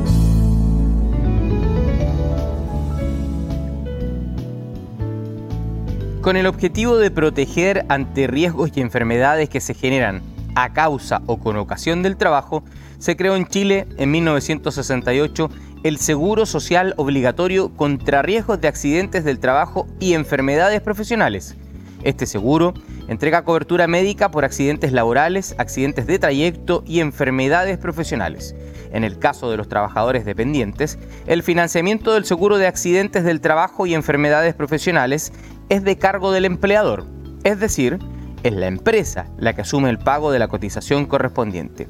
Con 6.21 6.37
el 6.37 6.47
objetivo 6.47 6.99
de 6.99 7.11
proteger 7.11 7.85
ante 7.89 8.27
riesgos 8.29 8.71
y 8.77 8.81
enfermedades 8.81 9.49
que 9.49 9.61
se 9.61 9.75
generan 9.75 10.23
a 10.55 10.73
causa 10.73 11.23
o 11.27 11.39
con 11.39 11.57
ocasión 11.57 12.03
del 12.03 12.17
trabajo, 12.17 12.63
se 12.99 13.17
creó 13.17 13.35
en 13.35 13.47
Chile 13.47 13.89
en 13.97 14.13
1968 14.13 15.51
el 15.83 15.99
Seguro 15.99 16.47
Social 16.47 16.95
Obligatorio 16.97 17.75
contra 17.75 18.23
riesgos 18.23 18.61
de 18.61 18.69
accidentes 18.69 19.25
del 19.25 19.41
trabajo 19.41 19.89
y 19.99 20.15
enfermedades 20.15 20.81
profesionales, 20.81 21.57
este 22.05 22.27
seguro 22.27 22.75
entrega 23.09 23.45
cobertura 23.45 23.87
médica 23.87 24.31
por 24.31 24.45
accidentes 24.45 24.93
laborales, 24.93 25.55
accidentes 25.59 26.07
de 26.07 26.19
trayecto 26.19 26.83
y 26.87 27.01
enfermedades 27.01 27.79
profesionales. 27.79 28.55
En 28.93 29.05
el 29.05 29.19
caso 29.19 29.51
de 29.51 29.57
los 29.57 29.69
trabajadores 29.69 30.25
dependientes, 30.25 30.99
el 31.27 31.43
financiamiento 31.43 32.13
del 32.13 32.25
seguro 32.25 32.59
de 32.59 32.67
accidentes 32.67 33.25
del 33.25 33.41
trabajo 33.41 33.87
y 33.87 33.95
enfermedades 33.95 34.55
profesionales 34.55 35.33
es 35.69 35.83
de 35.85 35.97
cargo 35.97 36.33
del 36.33 36.45
empleador, 36.45 37.07
es 37.45 37.59
decir, 37.59 37.99
es 38.43 38.53
la 38.53 38.67
empresa 38.67 39.27
la 39.39 39.55
que 39.55 39.63
asume 39.63 39.91
el 39.91 39.99
pago 39.99 40.33
de 40.33 40.39
la 40.39 40.49
cotización 40.49 41.07
correspondiente. 41.07 41.89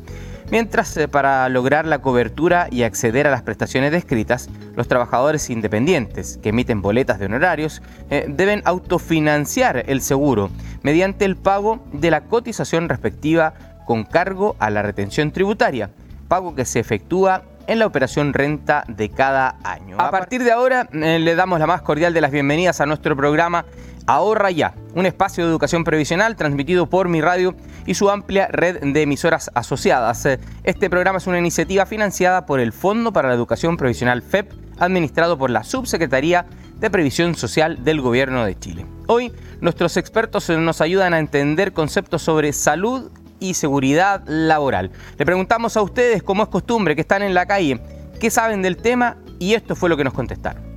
Mientras 0.53 0.95
eh, 0.99 1.09
para 1.09 1.49
lograr 1.49 1.87
la 1.87 2.01
cobertura 2.03 2.69
y 2.71 2.83
acceder 2.83 3.27
a 3.27 3.31
las 3.31 3.41
prestaciones 3.41 3.91
descritas, 3.91 4.51
los 4.77 4.87
trabajadores 4.87 5.49
independientes 5.49 6.39
que 6.43 6.51
emiten 6.51 6.83
boletas 6.83 7.19
de 7.19 7.25
honorarios 7.25 7.81
eh, 8.11 8.27
deben 8.29 8.61
autofinanciar 8.67 9.85
el 9.87 10.03
seguro 10.03 10.51
mediante 10.83 11.25
el 11.25 11.37
pago 11.37 11.83
de 11.95 12.11
la 12.11 12.25
cotización 12.25 12.91
respectiva 12.91 13.55
con 13.87 14.05
cargo 14.05 14.55
a 14.59 14.69
la 14.69 14.83
retención 14.83 15.31
tributaria, 15.31 15.89
pago 16.29 16.55
que 16.55 16.67
se 16.67 16.81
efectúa 16.81 17.45
en 17.67 17.79
la 17.79 17.87
operación 17.87 18.35
renta 18.35 18.85
de 18.89 19.09
cada 19.09 19.57
año. 19.65 19.97
A 19.99 20.11
partir 20.11 20.45
de 20.45 20.53
ahora 20.53 20.87
eh, 20.93 21.19
le 21.19 21.35
damos 21.35 21.61
la 21.61 21.67
más 21.67 21.81
cordial 21.81 22.13
de 22.13 22.21
las 22.21 22.31
bienvenidas 22.31 22.83
a 22.83 22.85
nuestro 22.85 23.17
programa 23.17 23.65
Ahorra 24.07 24.51
Ya, 24.51 24.75
un 24.95 25.07
espacio 25.07 25.45
de 25.45 25.51
educación 25.51 25.85
previsional 25.85 26.37
transmitido 26.37 26.89
por 26.89 27.09
mi 27.09 27.21
radio 27.21 27.55
y 27.87 27.95
su 27.95 28.11
amplia 28.11 28.49
red 28.49 28.81
de 28.81 29.03
emisoras 29.03 29.51
asociadas. 29.55 30.27
Este 30.65 30.91
programa 30.91 31.19
es 31.19 31.27
una 31.27 31.39
iniciativa 31.39 31.87
financiada 31.87 32.47
por 32.47 32.61
el 32.61 32.73
Fondo 32.73 33.13
para 33.13 33.29
la 33.29 33.35
Educación 33.35 33.77
Previsional 33.77 34.23
FEP, 34.23 34.53
administrado 34.79 35.39
por 35.39 35.51
la 35.51 35.65
Subsecretaría 35.65 36.47
de 36.79 36.91
Previsión 36.91 37.35
Social 37.37 37.85
del 37.85 38.01
Gobierno 38.01 38.45
de 38.45 38.59
Chile. 38.59 38.87
Hoy 39.07 39.33
nuestros 39.61 39.97
expertos 39.97 40.49
nos 40.51 40.81
ayudan 40.81 41.15
a 41.15 41.19
entender 41.19 41.73
conceptos 41.73 42.23
sobre 42.23 42.53
salud 42.53 43.11
y 43.39 43.55
seguridad 43.55 44.23
laboral. 44.27 44.91
Le 45.17 45.27
preguntamos 45.27 45.77
a 45.77 45.83
ustedes, 45.83 46.23
como 46.23 46.43
es 46.43 46.49
costumbre, 46.49 46.95
que 46.95 47.03
están 47.03 47.23
en 47.23 47.35
la 47.35 47.47
calle, 47.47 47.81
qué 48.21 48.31
saben 48.31 48.63
del 48.63 48.77
tema 48.77 49.17
y 49.39 49.55
esto 49.55 49.77
fue 49.77 49.89
lo 49.89 49.97
que 49.97 50.05
nos 50.05 50.13
contestaron. 50.13 50.72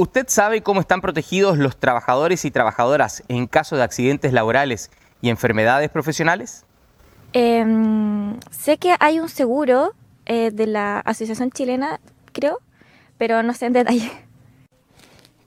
¿Usted 0.00 0.28
sabe 0.28 0.62
cómo 0.62 0.80
están 0.80 1.02
protegidos 1.02 1.58
los 1.58 1.76
trabajadores 1.76 2.46
y 2.46 2.50
trabajadoras 2.50 3.22
en 3.28 3.46
caso 3.46 3.76
de 3.76 3.82
accidentes 3.82 4.32
laborales 4.32 4.90
y 5.20 5.28
enfermedades 5.28 5.90
profesionales? 5.90 6.64
Em, 7.34 8.40
sé 8.50 8.78
que 8.78 8.96
hay 8.98 9.20
un 9.20 9.28
seguro 9.28 9.92
eh, 10.24 10.52
de 10.52 10.66
la 10.66 11.00
Asociación 11.00 11.50
Chilena, 11.50 12.00
creo, 12.32 12.60
pero 13.18 13.42
no 13.42 13.52
sé 13.52 13.66
en 13.66 13.74
detalle. 13.74 14.10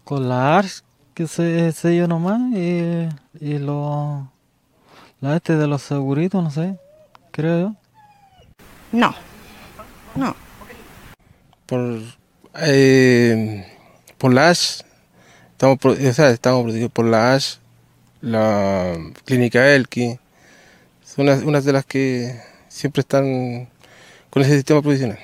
Con 0.04 0.30
la 0.30 0.60
ARS, 0.60 0.84
que 1.16 1.26
se, 1.26 1.72
sé 1.72 1.98
yo 1.98 2.08
nomás, 2.08 2.40
y, 2.54 3.10
y 3.40 3.58
lo, 3.58 4.32
la 5.20 5.36
este 5.36 5.58
de 5.58 5.66
los 5.66 5.82
seguritos, 5.82 6.44
no 6.44 6.52
sé, 6.52 6.78
creo 7.32 7.60
yo. 7.60 7.76
No, 8.92 9.16
no. 10.14 10.36
Por, 11.66 12.02
eh, 12.62 13.73
por 14.24 14.34
la 14.34 14.52
ASH, 14.52 14.86
estamos, 15.52 15.80
estamos 16.00 16.64
protegidos 16.64 16.92
por 16.94 17.04
la 17.04 17.34
ASH, 17.34 17.60
la 18.22 18.98
Clínica 19.26 19.76
Elki, 19.76 20.18
son 21.04 21.28
unas, 21.28 21.66
de 21.66 21.74
las 21.74 21.86
que 21.86 22.40
siempre 22.70 23.02
están 23.02 23.68
con 24.30 24.42
ese 24.42 24.56
sistema 24.56 24.82
provisional. 24.82 25.20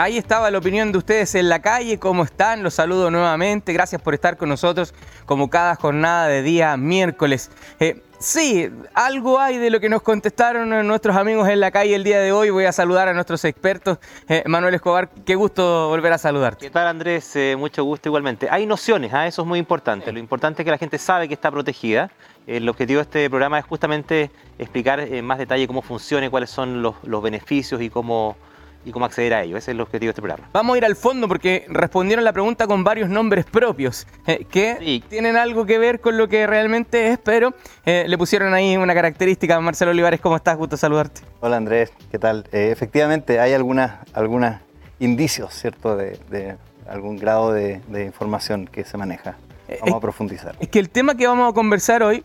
Ahí 0.00 0.16
estaba 0.16 0.48
la 0.52 0.58
opinión 0.58 0.92
de 0.92 0.98
ustedes 0.98 1.34
en 1.34 1.48
la 1.48 1.60
calle, 1.60 1.98
¿cómo 1.98 2.22
están? 2.22 2.62
Los 2.62 2.74
saludo 2.74 3.10
nuevamente, 3.10 3.72
gracias 3.72 4.00
por 4.00 4.14
estar 4.14 4.36
con 4.36 4.48
nosotros 4.48 4.94
como 5.26 5.50
cada 5.50 5.74
jornada 5.74 6.28
de 6.28 6.42
día 6.42 6.76
miércoles. 6.76 7.50
Eh, 7.80 8.00
sí, 8.20 8.70
algo 8.94 9.40
hay 9.40 9.58
de 9.58 9.70
lo 9.70 9.80
que 9.80 9.88
nos 9.88 10.02
contestaron 10.02 10.86
nuestros 10.86 11.16
amigos 11.16 11.48
en 11.48 11.58
la 11.58 11.72
calle 11.72 11.96
el 11.96 12.04
día 12.04 12.20
de 12.20 12.30
hoy. 12.30 12.50
Voy 12.50 12.66
a 12.66 12.70
saludar 12.70 13.08
a 13.08 13.12
nuestros 13.12 13.44
expertos. 13.44 13.98
Eh, 14.28 14.44
Manuel 14.46 14.74
Escobar, 14.74 15.10
qué 15.26 15.34
gusto 15.34 15.88
volver 15.88 16.12
a 16.12 16.18
saludarte. 16.18 16.66
¿Qué 16.66 16.70
tal 16.70 16.86
Andrés? 16.86 17.34
Eh, 17.34 17.56
mucho 17.58 17.82
gusto 17.82 18.08
igualmente. 18.08 18.46
Hay 18.52 18.66
nociones, 18.66 19.12
¿ah? 19.12 19.26
eso 19.26 19.42
es 19.42 19.48
muy 19.48 19.58
importante. 19.58 20.12
Lo 20.12 20.20
importante 20.20 20.62
es 20.62 20.64
que 20.64 20.70
la 20.70 20.78
gente 20.78 20.98
sabe 20.98 21.26
que 21.26 21.34
está 21.34 21.50
protegida. 21.50 22.12
El 22.46 22.68
objetivo 22.68 22.98
de 22.98 23.02
este 23.02 23.28
programa 23.28 23.58
es 23.58 23.64
justamente 23.64 24.30
explicar 24.60 25.00
en 25.00 25.24
más 25.24 25.38
detalle 25.38 25.66
cómo 25.66 25.82
funciona 25.82 26.26
y 26.26 26.28
cuáles 26.28 26.50
son 26.50 26.82
los, 26.82 26.94
los 27.02 27.20
beneficios 27.20 27.82
y 27.82 27.90
cómo 27.90 28.36
y 28.84 28.92
cómo 28.92 29.04
acceder 29.04 29.34
a 29.34 29.42
ello. 29.42 29.56
Ese 29.56 29.70
es 29.70 29.74
el 29.74 29.80
objetivo 29.80 30.08
de 30.08 30.10
este 30.10 30.22
programa. 30.22 30.48
Vamos 30.52 30.74
a 30.74 30.78
ir 30.78 30.84
al 30.84 30.96
fondo 30.96 31.28
porque 31.28 31.66
respondieron 31.68 32.24
la 32.24 32.32
pregunta 32.32 32.66
con 32.66 32.84
varios 32.84 33.08
nombres 33.08 33.44
propios 33.44 34.06
eh, 34.26 34.44
que 34.50 35.02
tienen 35.08 35.36
algo 35.36 35.66
que 35.66 35.78
ver 35.78 36.00
con 36.00 36.16
lo 36.16 36.28
que 36.28 36.46
realmente 36.46 37.08
es, 37.08 37.18
pero 37.18 37.54
eh, 37.84 38.04
le 38.06 38.18
pusieron 38.18 38.54
ahí 38.54 38.76
una 38.76 38.94
característica. 38.94 39.60
Marcelo 39.60 39.90
Olivares, 39.90 40.20
¿cómo 40.20 40.36
estás? 40.36 40.56
Gusto 40.56 40.76
saludarte. 40.76 41.20
Hola 41.40 41.56
Andrés, 41.56 41.92
¿qué 42.10 42.18
tal? 42.18 42.48
Eh, 42.52 42.70
efectivamente 42.72 43.40
hay 43.40 43.52
algunos 43.52 43.90
algunas 44.12 44.62
indicios, 45.00 45.54
¿cierto?, 45.54 45.96
de, 45.96 46.56
algún 46.88 47.18
grado 47.18 47.52
de, 47.52 47.80
de, 47.88 48.04
información 48.04 48.66
que 48.66 48.84
se 48.84 48.96
maneja. 48.96 49.36
Vamos 49.80 49.96
a 49.96 50.00
profundizar. 50.00 50.56
Es 50.58 50.68
que 50.68 50.78
el 50.78 50.88
tema 50.88 51.14
que 51.14 51.26
vamos 51.26 51.50
a 51.50 51.54
conversar 51.54 52.02
hoy 52.02 52.24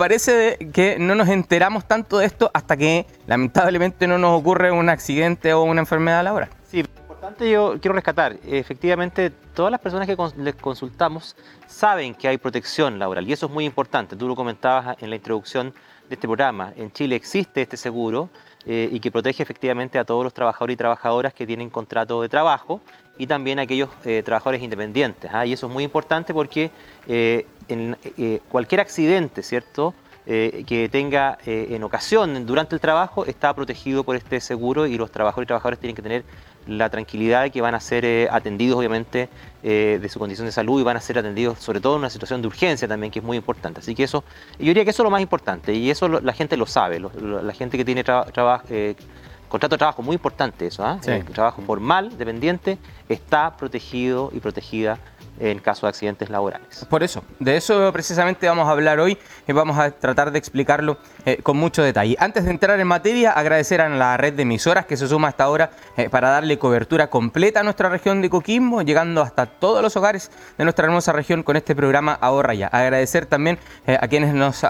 parece 0.00 0.56
que 0.72 0.98
no 0.98 1.14
nos 1.14 1.28
enteramos 1.28 1.84
tanto 1.84 2.16
de 2.16 2.24
esto 2.24 2.50
hasta 2.54 2.74
que 2.74 3.04
lamentablemente 3.26 4.06
no 4.06 4.16
nos 4.16 4.40
ocurre 4.40 4.72
un 4.72 4.88
accidente 4.88 5.52
o 5.52 5.62
una 5.62 5.82
enfermedad 5.82 6.24
laboral. 6.24 6.48
Sí, 6.66 6.78
importante 6.78 7.50
yo 7.50 7.76
quiero 7.82 7.92
rescatar, 7.92 8.38
efectivamente 8.46 9.28
todas 9.52 9.70
las 9.70 9.78
personas 9.78 10.08
que 10.08 10.16
les 10.38 10.54
consultamos 10.54 11.36
saben 11.66 12.14
que 12.14 12.28
hay 12.28 12.38
protección 12.38 12.98
laboral 12.98 13.28
y 13.28 13.34
eso 13.34 13.44
es 13.44 13.52
muy 13.52 13.66
importante. 13.66 14.16
Tú 14.16 14.26
lo 14.26 14.34
comentabas 14.34 14.96
en 15.02 15.10
la 15.10 15.16
introducción 15.16 15.74
de 16.08 16.14
este 16.14 16.26
programa. 16.26 16.72
En 16.76 16.90
Chile 16.92 17.14
existe 17.14 17.60
este 17.60 17.76
seguro 17.76 18.30
eh, 18.64 18.88
y 18.90 19.00
que 19.00 19.10
protege 19.10 19.42
efectivamente 19.42 19.98
a 19.98 20.06
todos 20.06 20.24
los 20.24 20.32
trabajadores 20.32 20.72
y 20.72 20.76
trabajadoras 20.78 21.34
que 21.34 21.46
tienen 21.46 21.68
contrato 21.68 22.22
de 22.22 22.30
trabajo 22.30 22.80
y 23.20 23.26
también 23.26 23.58
aquellos 23.58 23.90
eh, 24.06 24.22
trabajadores 24.24 24.62
independientes. 24.62 25.30
¿ah? 25.32 25.44
Y 25.44 25.52
eso 25.52 25.66
es 25.66 25.72
muy 25.72 25.84
importante 25.84 26.32
porque 26.32 26.70
eh, 27.06 27.44
en 27.68 27.94
eh, 28.16 28.40
cualquier 28.48 28.80
accidente, 28.80 29.42
¿cierto? 29.42 29.94
Que 30.26 30.88
tenga 30.92 31.38
en 31.44 31.82
ocasión 31.82 32.46
durante 32.46 32.76
el 32.76 32.80
trabajo 32.80 33.26
está 33.26 33.52
protegido 33.52 34.04
por 34.04 34.14
este 34.14 34.40
seguro 34.40 34.86
y 34.86 34.96
los 34.96 35.10
trabajadores 35.10 35.46
y 35.46 35.48
trabajadoras 35.48 35.80
tienen 35.80 35.96
que 35.96 36.02
tener 36.02 36.24
la 36.68 36.88
tranquilidad 36.88 37.42
de 37.42 37.50
que 37.50 37.60
van 37.60 37.74
a 37.74 37.80
ser 37.80 38.28
atendidos 38.30 38.78
obviamente 38.78 39.28
de 39.62 40.08
su 40.08 40.20
condición 40.20 40.46
de 40.46 40.52
salud 40.52 40.80
y 40.80 40.84
van 40.84 40.96
a 40.96 41.00
ser 41.00 41.18
atendidos 41.18 41.58
sobre 41.58 41.80
todo 41.80 41.94
en 41.94 42.00
una 42.00 42.10
situación 42.10 42.42
de 42.42 42.46
urgencia 42.46 42.86
también 42.86 43.10
que 43.10 43.18
es 43.18 43.24
muy 43.24 43.38
importante. 43.38 43.80
Así 43.80 43.92
que 43.92 44.04
eso, 44.04 44.22
yo 44.60 44.66
diría 44.66 44.84
que 44.84 44.90
eso 44.90 45.02
es 45.02 45.04
lo 45.04 45.10
más 45.10 45.22
importante 45.22 45.74
y 45.74 45.90
eso 45.90 46.06
la 46.06 46.32
gente 46.32 46.56
lo 46.56 46.66
sabe, 46.66 47.00
la 47.00 47.52
gente 47.52 47.76
que 47.76 47.84
tiene 47.84 48.04
trabajo 48.04 48.64
contrato 49.50 49.74
de 49.74 49.78
trabajo, 49.78 50.02
muy 50.02 50.14
importante 50.14 50.66
eso, 50.66 50.84
¿ah? 50.84 50.98
el 51.04 51.24
trabajo 51.26 51.60
formal, 51.60 52.16
dependiente, 52.16 52.78
está 53.08 53.56
protegido 53.56 54.30
y 54.32 54.40
protegida 54.40 54.98
en 55.40 55.58
caso 55.58 55.86
de 55.86 55.90
accidentes 55.90 56.30
laborales. 56.30 56.86
Por 56.88 57.02
eso, 57.02 57.24
de 57.38 57.56
eso 57.56 57.90
precisamente 57.92 58.46
vamos 58.46 58.68
a 58.68 58.72
hablar 58.72 59.00
hoy 59.00 59.18
y 59.48 59.52
vamos 59.52 59.78
a 59.78 59.90
tratar 59.90 60.30
de 60.30 60.38
explicarlo 60.38 60.98
eh, 61.24 61.38
con 61.42 61.56
mucho 61.56 61.82
detalle. 61.82 62.16
Antes 62.20 62.44
de 62.44 62.50
entrar 62.50 62.78
en 62.78 62.86
materia, 62.86 63.32
agradecer 63.32 63.80
a 63.80 63.88
la 63.88 64.16
red 64.16 64.34
de 64.34 64.42
emisoras 64.42 64.86
que 64.86 64.96
se 64.96 65.08
suma 65.08 65.28
hasta 65.28 65.44
ahora 65.44 65.70
eh, 65.96 66.08
para 66.10 66.30
darle 66.30 66.58
cobertura 66.58 67.08
completa 67.08 67.60
a 67.60 67.62
nuestra 67.62 67.88
región 67.88 68.20
de 68.20 68.28
Coquimbo, 68.28 68.82
llegando 68.82 69.22
hasta 69.22 69.46
todos 69.46 69.82
los 69.82 69.96
hogares 69.96 70.30
de 70.58 70.64
nuestra 70.64 70.86
hermosa 70.86 71.12
región 71.12 71.42
con 71.42 71.56
este 71.56 71.74
programa 71.74 72.12
Ahorra 72.20 72.54
Ya. 72.54 72.66
Agradecer 72.66 73.26
también 73.26 73.58
eh, 73.86 73.98
a 74.00 74.08
quienes 74.08 74.34
nos 74.34 74.64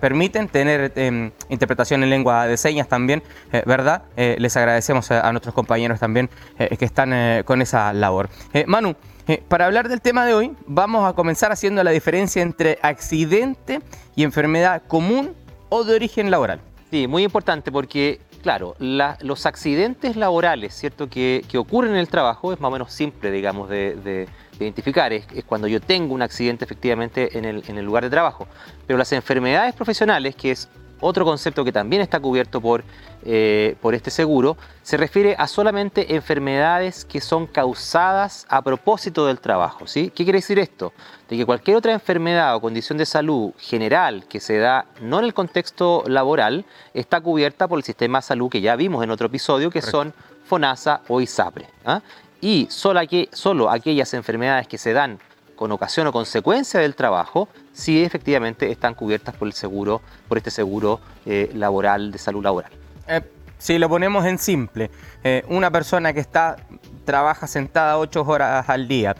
permiten 0.00 0.48
tener 0.48 0.92
em, 0.96 1.30
interpretación 1.48 2.02
en 2.02 2.10
lengua 2.10 2.46
de 2.46 2.56
señas 2.56 2.88
también, 2.88 3.22
¿verdad? 3.66 4.02
les 4.16 4.56
agradecemos 4.56 5.10
a, 5.10 5.26
a, 5.26 5.32
nuestros 5.32 5.54
compañeros 5.54 6.00
también 6.00 6.30
que 6.56 6.84
están 6.84 7.42
con 7.44 7.62
esa 7.62 7.92
labor. 7.92 8.28
Manu, 8.66 8.96
eh, 9.26 9.42
para 9.48 9.64
hablar 9.64 9.88
del 9.88 10.02
tema 10.02 10.26
de 10.26 10.34
hoy, 10.34 10.52
vamos 10.66 11.08
a 11.08 11.14
comenzar 11.14 11.50
haciendo 11.50 11.82
la 11.82 11.92
diferencia 11.92 12.42
entre 12.42 12.78
accidente 12.82 13.80
y 14.14 14.22
enfermedad 14.22 14.82
común 14.86 15.34
o 15.70 15.84
de 15.84 15.94
origen 15.94 16.30
laboral. 16.30 16.60
Sí, 16.90 17.06
muy 17.06 17.24
importante 17.24 17.72
porque, 17.72 18.20
claro, 18.42 18.76
los 18.78 19.46
accidentes 19.46 20.16
laborales, 20.16 20.74
¿cierto?, 20.74 21.08
que, 21.08 21.42
ocurren 21.56 21.92
en 21.92 21.98
el 21.98 22.08
trabajo 22.08 22.52
es 22.52 22.60
más 22.60 22.68
o 22.68 22.72
menos 22.72 22.92
simple, 22.92 23.30
digamos, 23.30 23.70
de, 23.70 24.28
identificar. 24.60 25.12
Es, 25.12 25.26
cuando 25.46 25.68
yo 25.68 25.80
tengo 25.80 26.14
un 26.14 26.22
accidente 26.22 26.64
efectivamente 26.64 27.36
en 27.38 27.46
el, 27.46 27.64
en 27.66 27.78
el 27.78 27.84
lugar 27.84 28.04
de 28.04 28.10
trabajo. 28.10 28.46
Pero 28.86 28.98
las 28.98 29.10
enfermedades 29.12 29.74
profesionales, 29.74 30.36
que 30.36 30.50
es 30.50 30.68
otro 31.00 31.24
concepto 31.24 31.64
que 31.64 31.72
también 31.72 32.02
está 32.02 32.20
cubierto 32.20 32.60
por, 32.60 32.84
eh, 33.26 33.76
por 33.80 33.94
este 33.94 34.10
seguro, 34.10 34.58
se 34.82 34.98
refiere 34.98 35.34
a 35.38 35.46
solamente 35.46 36.14
enfermedades 36.14 37.06
que 37.06 37.22
son 37.22 37.46
causadas 37.46 38.46
a 38.50 38.60
propósito 38.60 39.26
del 39.26 39.40
trabajo. 39.40 39.86
¿sí? 39.86 40.10
¿Qué 40.14 40.24
quiere 40.24 40.40
decir 40.40 40.58
esto? 40.58 40.92
De 41.28 41.38
que 41.38 41.46
cualquier 41.46 41.78
otra 41.78 41.94
enfermedad 41.94 42.54
o 42.54 42.60
condición 42.60 42.98
de 42.98 43.06
salud 43.06 43.52
general 43.58 44.26
que 44.28 44.40
se 44.40 44.58
da 44.58 44.84
no 45.00 45.20
en 45.20 45.24
el 45.24 45.32
contexto 45.32 46.04
laboral 46.06 46.66
está 46.92 47.20
cubierta 47.20 47.66
por 47.66 47.78
el 47.78 47.84
sistema 47.84 48.18
de 48.18 48.22
salud 48.22 48.50
que 48.50 48.60
ya 48.60 48.76
vimos 48.76 49.02
en 49.02 49.10
otro 49.10 49.28
episodio, 49.28 49.70
que 49.70 49.80
son 49.80 50.12
FONASA 50.44 51.00
o 51.08 51.20
ISAPRE. 51.22 51.66
¿ah? 51.86 52.02
Y 52.42 52.66
solo, 52.68 53.00
solo 53.32 53.70
aquellas 53.70 54.12
enfermedades 54.12 54.68
que 54.68 54.76
se 54.76 54.92
dan 54.92 55.18
con 55.56 55.72
ocasión 55.72 56.06
o 56.08 56.12
consecuencia 56.12 56.80
del 56.80 56.94
trabajo, 56.94 57.48
si 57.72 58.04
efectivamente 58.04 58.70
están 58.70 58.92
cubiertas 58.92 59.34
por 59.34 59.48
el 59.48 59.54
seguro, 59.54 60.02
por 60.28 60.36
este 60.36 60.50
seguro 60.50 61.00
eh, 61.24 61.50
laboral 61.54 62.12
de 62.12 62.18
salud 62.18 62.42
laboral. 62.42 62.83
Eh, 63.08 63.20
si 63.58 63.78
lo 63.78 63.88
ponemos 63.88 64.26
en 64.26 64.38
simple, 64.38 64.90
eh, 65.22 65.44
una 65.48 65.70
persona 65.70 66.12
que 66.12 66.20
está 66.20 66.56
trabaja 67.04 67.46
sentada 67.46 67.98
ocho 67.98 68.22
horas 68.22 68.68
al 68.68 68.88
día 68.88 69.14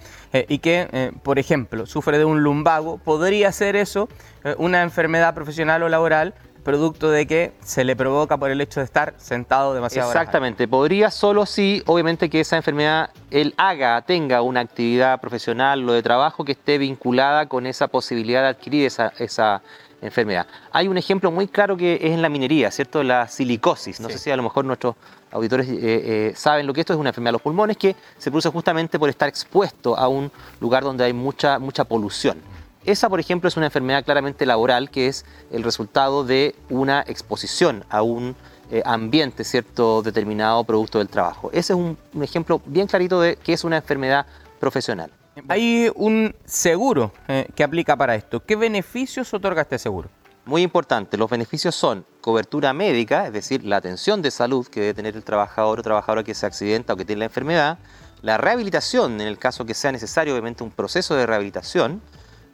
y 0.49 0.59
que, 0.59 1.13
por 1.23 1.39
ejemplo, 1.39 1.85
sufre 1.85 2.17
de 2.17 2.25
un 2.25 2.43
lumbago, 2.43 2.97
podría 2.97 3.53
ser 3.53 3.77
eso 3.77 4.09
una 4.57 4.83
enfermedad 4.83 5.35
profesional 5.35 5.83
o 5.83 5.91
laboral 5.91 6.33
producto 6.65 7.11
de 7.11 7.27
que 7.27 7.53
se 7.63 7.85
le 7.85 7.95
provoca 7.95 8.37
por 8.39 8.51
el 8.51 8.61
hecho 8.61 8.81
de 8.81 8.85
estar 8.85 9.15
sentado 9.19 9.75
demasiado 9.75 10.11
Exactamente, 10.11 10.67
podría 10.67 11.11
solo 11.11 11.47
si, 11.47 11.83
obviamente, 11.87 12.29
que 12.29 12.41
esa 12.41 12.57
enfermedad 12.57 13.11
él 13.31 13.55
haga, 13.57 14.03
tenga 14.03 14.43
una 14.43 14.61
actividad 14.61 15.21
profesional 15.21 15.89
o 15.89 15.93
de 15.93 16.03
trabajo 16.03 16.45
que 16.45 16.53
esté 16.53 16.79
vinculada 16.79 17.47
con 17.47 17.67
esa 17.67 17.87
posibilidad 17.87 18.43
de 18.43 18.49
adquirir 18.49 18.87
esa, 18.87 19.13
esa 19.19 19.63
enfermedad. 20.05 20.47
Hay 20.73 20.89
un 20.89 20.99
ejemplo 20.99 21.31
muy 21.31 21.49
claro 21.49 21.77
que 21.77 21.95
es 21.95 22.13
en 22.13 22.23
la 22.23 22.29
minería, 22.29 22.71
¿cierto? 22.71 23.03
La 23.03 23.29
silicosis. 23.29 24.01
No 24.01 24.09
sé 24.09 24.19
si 24.19 24.31
a 24.31 24.37
lo 24.37 24.43
mejor 24.43 24.65
nuestros 24.65 24.95
auditores 25.31 25.69
eh, 25.69 25.79
eh, 25.83 26.33
saben 26.37 26.67
lo 26.67 26.73
que 26.73 26.81
esto 26.81 26.93
es 26.93 26.99
una 26.99 27.11
enfermedad 27.11 27.31
de 27.31 27.35
los 27.35 27.43
pulmones 27.43 27.77
que 27.77 27.97
se 28.19 28.31
produce 28.31 28.51
justamente 28.51 28.99
por 28.99 29.09
estar 29.09 29.29
expuesto 29.29 29.97
a 29.99 30.09
un 30.09 30.31
lugar 30.61 30.85
donde 30.85 31.05
hay 31.05 31.13
mucha, 31.13 31.59
mucha 31.59 31.85
polución. 31.85 32.39
Esa, 32.85 33.09
por 33.09 33.19
ejemplo, 33.19 33.49
es 33.49 33.57
una 33.57 33.67
enfermedad 33.67 34.05
claramente 34.05 34.45
laboral 34.45 34.91
que 34.91 35.09
es 35.09 35.25
el 35.51 35.63
resultado 35.63 36.23
de 36.23 36.55
una 36.69 37.03
exposición 37.07 37.85
a 37.89 38.03
un 38.03 38.37
eh, 38.71 38.83
ambiente 38.85 39.43
cierto 39.45 40.03
determinado 40.03 40.63
producto 40.65 40.99
del 40.99 41.09
trabajo. 41.09 41.51
Ese 41.53 41.73
es 41.73 41.79
un, 41.79 41.97
ejemplo 42.23 42.61
bien 42.67 42.87
clarito 42.87 43.21
de 43.21 43.37
que 43.37 43.55
es 43.55 43.65
una 43.65 43.77
enfermedad 43.77 44.27
profesional. 44.61 45.11
Hay 45.49 45.91
un 45.97 46.35
seguro 46.45 47.13
eh, 47.27 47.49
que 47.55 47.65
aplica 47.65 47.97
para 47.97 48.15
esto. 48.15 48.45
¿Qué 48.45 48.55
beneficios 48.55 49.35
otorga 49.35 49.63
este 49.63 49.79
seguro? 49.79 50.09
Muy 50.47 50.63
importante, 50.63 51.17
los 51.17 51.31
beneficios 51.31 51.75
son 51.75 52.05
cobertura 52.21 52.73
médica, 52.73 53.27
es 53.27 53.33
decir, 53.33 53.65
la 53.65 53.79
atención 53.79 54.21
de 54.21 54.31
salud 54.31 54.67
que 54.67 54.81
debe 54.81 54.95
tener 54.95 55.17
el 55.17 55.25
trabajador 55.25 55.81
o 55.81 55.83
trabajadora 55.83 56.23
que 56.23 56.35
se 56.35 56.45
accidenta 56.45 56.93
o 56.93 56.97
que 56.97 57.05
tiene 57.07 57.21
la 57.21 57.25
enfermedad, 57.27 57.79
la 58.21 58.37
rehabilitación 58.37 59.21
en 59.21 59.27
el 59.27 59.39
caso 59.39 59.65
que 59.65 59.75
sea 59.75 59.91
necesario, 59.91 60.35
obviamente 60.35 60.63
un 60.63 60.71
proceso 60.71 61.15
de 61.15 61.25
rehabilitación, 61.27 62.03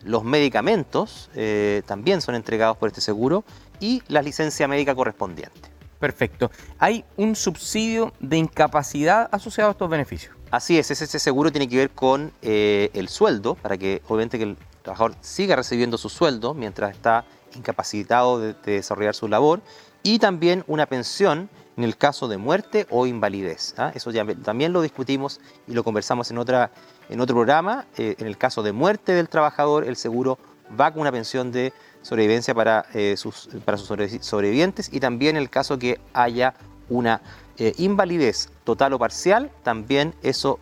los 0.05 0.25
medicamentos 0.25 1.31
eh, 1.35 1.83
también 1.85 2.21
son 2.21 2.37
entregados 2.37 2.77
por 2.77 2.89
este 2.89 3.01
seguro 3.01 3.45
y 3.81 4.03
la 4.09 4.23
licencia 4.23 4.69
médica 4.69 4.95
correspondiente. 4.95 5.80
Perfecto. 6.01 6.51
¿Hay 6.79 7.05
un 7.17 7.37
subsidio 7.37 8.13
de 8.21 8.39
incapacidad 8.39 9.29
asociado 9.31 9.69
a 9.69 9.73
estos 9.73 9.91
beneficios? 9.91 10.35
Así 10.51 10.79
es, 10.79 10.91
ese 10.91 11.19
seguro 11.21 11.53
tiene 11.53 11.69
que 11.69 11.77
ver 11.77 11.91
con 11.91 12.33
eh, 12.43 12.91
el 12.95 13.09
sueldo, 13.09 13.55
para 13.55 13.77
que 13.77 14.03
obviamente 14.09 14.39
que 14.39 14.45
el 14.45 14.57
trabajador 14.83 15.15
siga 15.21 15.55
recibiendo 15.55 15.99
su 15.99 16.09
sueldo 16.09 16.55
mientras 16.55 16.93
está 16.93 17.25
incapacitado 17.55 18.41
de, 18.41 18.55
desarrollar 18.65 19.15
su 19.15 19.29
labor, 19.29 19.61
y 20.03 20.19
también 20.19 20.65
una 20.67 20.87
pensión 20.87 21.51
en 21.77 21.85
el 21.85 21.97
caso 21.97 22.27
de 22.27 22.39
muerte 22.39 22.87
o 22.91 23.07
invalidez. 23.07 23.75
¿ah? 23.77 23.93
Eso 23.95 24.11
ya 24.11 24.27
también 24.43 24.73
lo 24.73 24.83
discutimos 24.83 25.41
y 25.69 25.75
lo 25.75 25.85
conversamos 25.85 26.31
en 26.31 26.39
otra 26.39 26.73
en 27.11 27.21
otro 27.21 27.35
programa, 27.35 27.87
eh, 27.99 28.15
en 28.19 28.27
el 28.29 28.39
caso 28.39 28.63
de 28.63 28.73
muerte 28.73 29.13
del 29.13 29.29
trabajador, 29.29 29.85
el 29.85 29.97
seguro 29.97 30.39
va 30.79 30.93
con 30.93 31.01
una 31.01 31.11
pensión 31.11 31.51
de 31.51 31.73
sobrevivencia 32.03 32.55
para, 32.55 32.87
eh, 32.95 33.17
sus, 33.17 33.49
para 33.65 33.77
sus 33.77 33.89
sobrevivientes 34.21 34.91
y 34.93 35.01
también 35.01 35.37
el 35.37 35.51
caso 35.51 35.79
que 35.79 36.01
haya 36.13 36.55
una 36.89 37.21
eh, 37.59 37.75
invalidez 37.79 38.51
total 38.65 38.93
o 38.95 38.99
parcial, 38.99 39.51
también 39.63 40.15
eso 40.23 40.59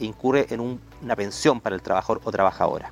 incurre 0.00 0.48
en 0.50 0.80
una 1.00 1.14
pensión 1.14 1.60
para 1.60 1.76
el 1.76 1.82
trabajador 1.82 2.20
o 2.24 2.32
trabajadora. 2.32 2.90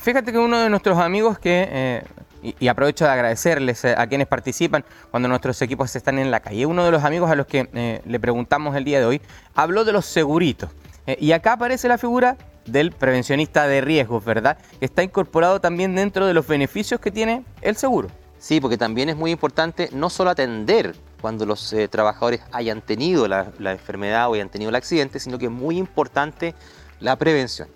Fíjate 0.00 0.32
que 0.32 0.38
uno 0.38 0.58
de 0.58 0.68
nuestros 0.68 0.98
amigos 0.98 1.38
que, 1.38 2.02
y, 2.42 2.66
aprovecho 2.66 3.04
de 3.04 3.12
agradecerles 3.12 3.84
a 3.84 4.04
quienes 4.08 4.26
participan 4.26 4.84
cuando 5.12 5.28
nuestros 5.28 5.62
equipos 5.62 5.94
están 5.94 6.18
en 6.18 6.32
la 6.32 6.40
calle, 6.40 6.66
uno 6.66 6.84
de 6.84 6.90
los 6.90 7.04
amigos 7.04 7.30
a 7.30 7.36
los 7.36 7.46
que 7.46 8.02
le 8.04 8.18
preguntamos 8.18 8.74
el 8.74 8.82
día 8.82 8.98
de 8.98 9.06
hoy, 9.06 9.22
habló 9.54 9.84
de 9.84 9.92
los 9.92 10.06
seguritos. 10.06 10.70
Eh, 11.08 11.16
y 11.20 11.32
acá 11.32 11.54
aparece 11.54 11.88
la 11.88 11.96
figura 11.96 12.36
del 12.72 12.92
prevencionista 12.92 13.66
de 13.66 13.80
riesgos, 13.80 14.24
¿verdad? 14.24 14.58
Que 14.78 14.84
está 14.84 15.02
incorporado 15.02 15.60
también 15.60 15.94
dentro 15.94 16.26
de 16.26 16.34
los 16.34 16.46
beneficios 16.46 17.00
que 17.00 17.10
tiene 17.10 17.44
el 17.60 17.76
seguro. 17.76 18.08
Sí, 18.38 18.60
porque 18.60 18.76
también 18.76 19.08
es 19.08 19.16
muy 19.16 19.30
importante 19.30 19.88
no 19.92 20.10
solo 20.10 20.30
atender 20.30 20.94
cuando 21.20 21.44
los 21.44 21.72
eh, 21.72 21.88
trabajadores 21.88 22.40
hayan 22.52 22.80
tenido 22.80 23.26
la, 23.26 23.52
enfermedad 23.58 24.30
o 24.30 24.34
hayan 24.34 24.48
tenido 24.48 24.68
el 24.68 24.76
accidente, 24.76 25.18
sino 25.18 25.38
que 25.38 25.46
es 25.46 25.50
muy 25.50 25.76
importante 25.76 26.54
la 27.00 27.16
prevención. 27.16 27.68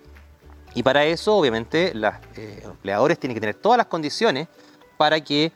Y 0.75 0.83
para 0.83 1.05
eso, 1.05 1.37
obviamente, 1.37 1.93
los 1.95 2.15
eh, 2.37 2.63
empleadores 2.65 3.19
tienen 3.19 3.35
que 3.35 3.41
tener 3.41 3.57
todas 3.57 3.77
las 3.77 3.87
condiciones 3.87 4.49
para 4.97 5.21
que 5.21 5.53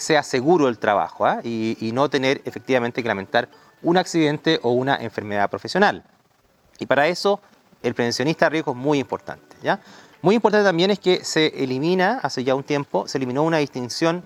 sea 0.00 0.22
seguro 0.22 0.66
el 0.66 0.78
trabajo 0.78 1.26
¿ah? 1.26 1.40
y 1.44 1.90
no 1.92 2.08
tener 2.08 2.40
efectivamente 2.46 3.02
que 3.02 3.08
lamentar 3.08 3.50
un 3.82 3.98
accidente 3.98 4.58
o 4.62 4.70
una 4.70 4.96
enfermedad 4.96 5.50
profesional. 5.50 6.02
Y 6.78 6.86
para 6.86 7.06
eso 7.08 7.40
el 7.82 7.94
prevencionista 7.94 8.46
de 8.46 8.50
riesgo 8.50 8.72
es 8.72 8.78
muy 8.78 8.98
importante. 8.98 9.56
¿ya? 9.62 9.80
Muy 10.22 10.34
importante 10.34 10.64
también 10.64 10.90
es 10.90 10.98
que 10.98 11.24
se 11.24 11.62
elimina, 11.62 12.20
hace 12.22 12.44
ya 12.44 12.54
un 12.54 12.64
tiempo, 12.64 13.06
se 13.06 13.18
eliminó 13.18 13.42
una 13.42 13.58
distinción 13.58 14.22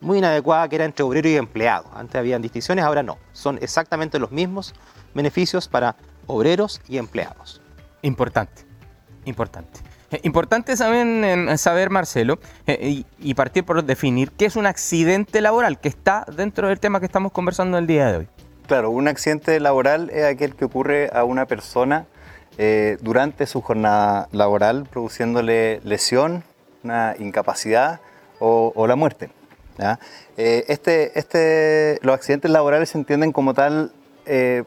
muy 0.00 0.18
inadecuada 0.18 0.68
que 0.68 0.76
era 0.76 0.84
entre 0.84 1.04
obrero 1.04 1.28
y 1.28 1.36
empleado. 1.36 1.90
Antes 1.94 2.16
habían 2.16 2.42
distinciones, 2.42 2.84
ahora 2.84 3.02
no. 3.02 3.18
Son 3.32 3.58
exactamente 3.60 4.18
los 4.18 4.30
mismos 4.30 4.74
beneficios 5.14 5.68
para 5.68 5.96
obreros 6.26 6.80
y 6.88 6.98
empleados. 6.98 7.60
Importante, 8.02 8.62
importante. 9.24 9.80
Eh, 10.10 10.20
importante 10.24 10.76
también 10.76 11.48
eh, 11.48 11.58
saber, 11.58 11.90
Marcelo, 11.90 12.38
eh, 12.66 13.04
y, 13.18 13.34
partir 13.34 13.64
por 13.64 13.84
definir 13.84 14.32
qué 14.32 14.46
es 14.46 14.56
un 14.56 14.66
accidente 14.66 15.40
laboral, 15.40 15.78
que 15.78 15.88
está 15.88 16.24
dentro 16.36 16.68
del 16.68 16.80
tema 16.80 16.98
que 16.98 17.06
estamos 17.06 17.32
conversando 17.32 17.78
el 17.78 17.86
día 17.86 18.10
de 18.10 18.18
hoy. 18.18 18.28
Claro, 18.66 18.90
un 18.90 19.08
accidente 19.08 19.58
laboral 19.60 20.10
es 20.10 20.24
aquel 20.24 20.54
que 20.54 20.64
ocurre 20.64 21.10
a 21.12 21.24
una 21.24 21.46
persona 21.46 22.06
eh, 22.58 22.98
durante 23.00 23.46
su 23.46 23.60
jornada 23.62 24.28
laboral, 24.32 24.86
produciéndole 24.90 25.80
lesión, 25.84 26.44
una 26.82 27.14
incapacidad 27.18 28.00
o, 28.38 28.86
la 28.86 28.96
muerte. 28.96 29.30
Eh, 30.36 30.64
este, 30.68 31.18
este, 31.18 31.98
los 32.02 32.14
accidentes 32.14 32.50
laborales 32.50 32.90
se 32.90 32.98
entienden 32.98 33.32
como 33.32 33.54
tal 33.54 33.92
eh, 34.26 34.64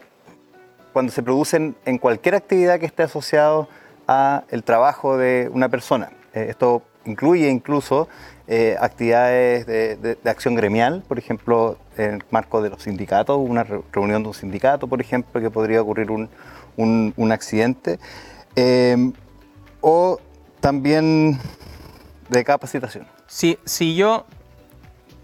cuando 0.92 1.12
se 1.12 1.22
producen 1.22 1.76
en 1.86 1.98
cualquier 2.00 2.36
actividad 2.36 2.80
que 2.80 2.88
esté 2.88 3.04
asociado 3.04 3.68
a 4.08 4.44
el 4.50 4.64
trabajo 4.64 5.18
de 5.18 5.50
una 5.54 5.70
persona. 5.70 6.12
esto 6.34 6.82
incluye 7.06 7.50
incluso 7.50 8.08
eh, 8.48 8.76
actividades 8.80 9.66
de, 9.66 10.18
acción 10.26 10.56
gremial, 10.56 11.04
por 11.08 11.18
ejemplo, 11.18 11.78
en 11.98 12.16
el 12.16 12.24
marco 12.32 12.62
de 12.62 12.70
los 12.70 12.84
sindicatos, 12.84 13.38
una 13.38 13.64
reunión 13.64 14.24
de 14.24 14.30
un 14.30 14.34
sindicato, 14.34 14.88
por 14.88 15.02
ejemplo, 15.02 15.40
que 15.42 15.50
podría 15.50 15.82
ocurrir 15.82 16.10
un, 16.12 17.32
accidente. 17.32 18.00
Eh, 18.56 19.12
o 19.82 20.20
también 20.60 21.38
de 22.30 22.44
capacitación. 22.44 23.06
Si, 23.28 23.58
si 23.66 23.96
yo, 23.96 24.26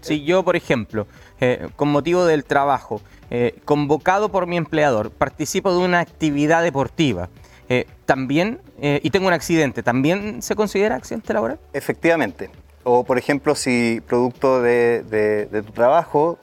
si 0.00 0.22
yo, 0.22 0.44
por 0.44 0.54
ejemplo, 0.54 1.06
eh, 1.40 1.68
con 1.76 1.90
motivo 1.90 2.24
del 2.26 2.44
trabajo, 2.44 3.00
eh, 3.30 3.58
convocado 3.64 4.30
por 4.30 4.46
mi 4.46 4.56
empleador, 4.56 5.10
participo 5.10 5.72
de 5.72 5.78
una 5.78 6.00
actividad 6.00 6.62
deportiva, 6.62 7.30
eh, 7.70 7.86
también, 8.04 8.60
y 8.82 9.08
tengo 9.10 9.28
un 9.28 9.32
accidente, 9.32 9.82
¿también 9.82 10.42
se 10.42 10.54
considera 10.54 10.96
accidente 10.96 11.32
laboral? 11.32 11.58
Efectivamente. 11.72 12.50
O, 12.82 13.04
por 13.04 13.16
ejemplo, 13.16 13.54
si 13.54 14.02
producto 14.06 14.60
de, 14.60 15.02
de 15.50 15.62
tu 15.62 15.72
trabajo, 15.72 16.38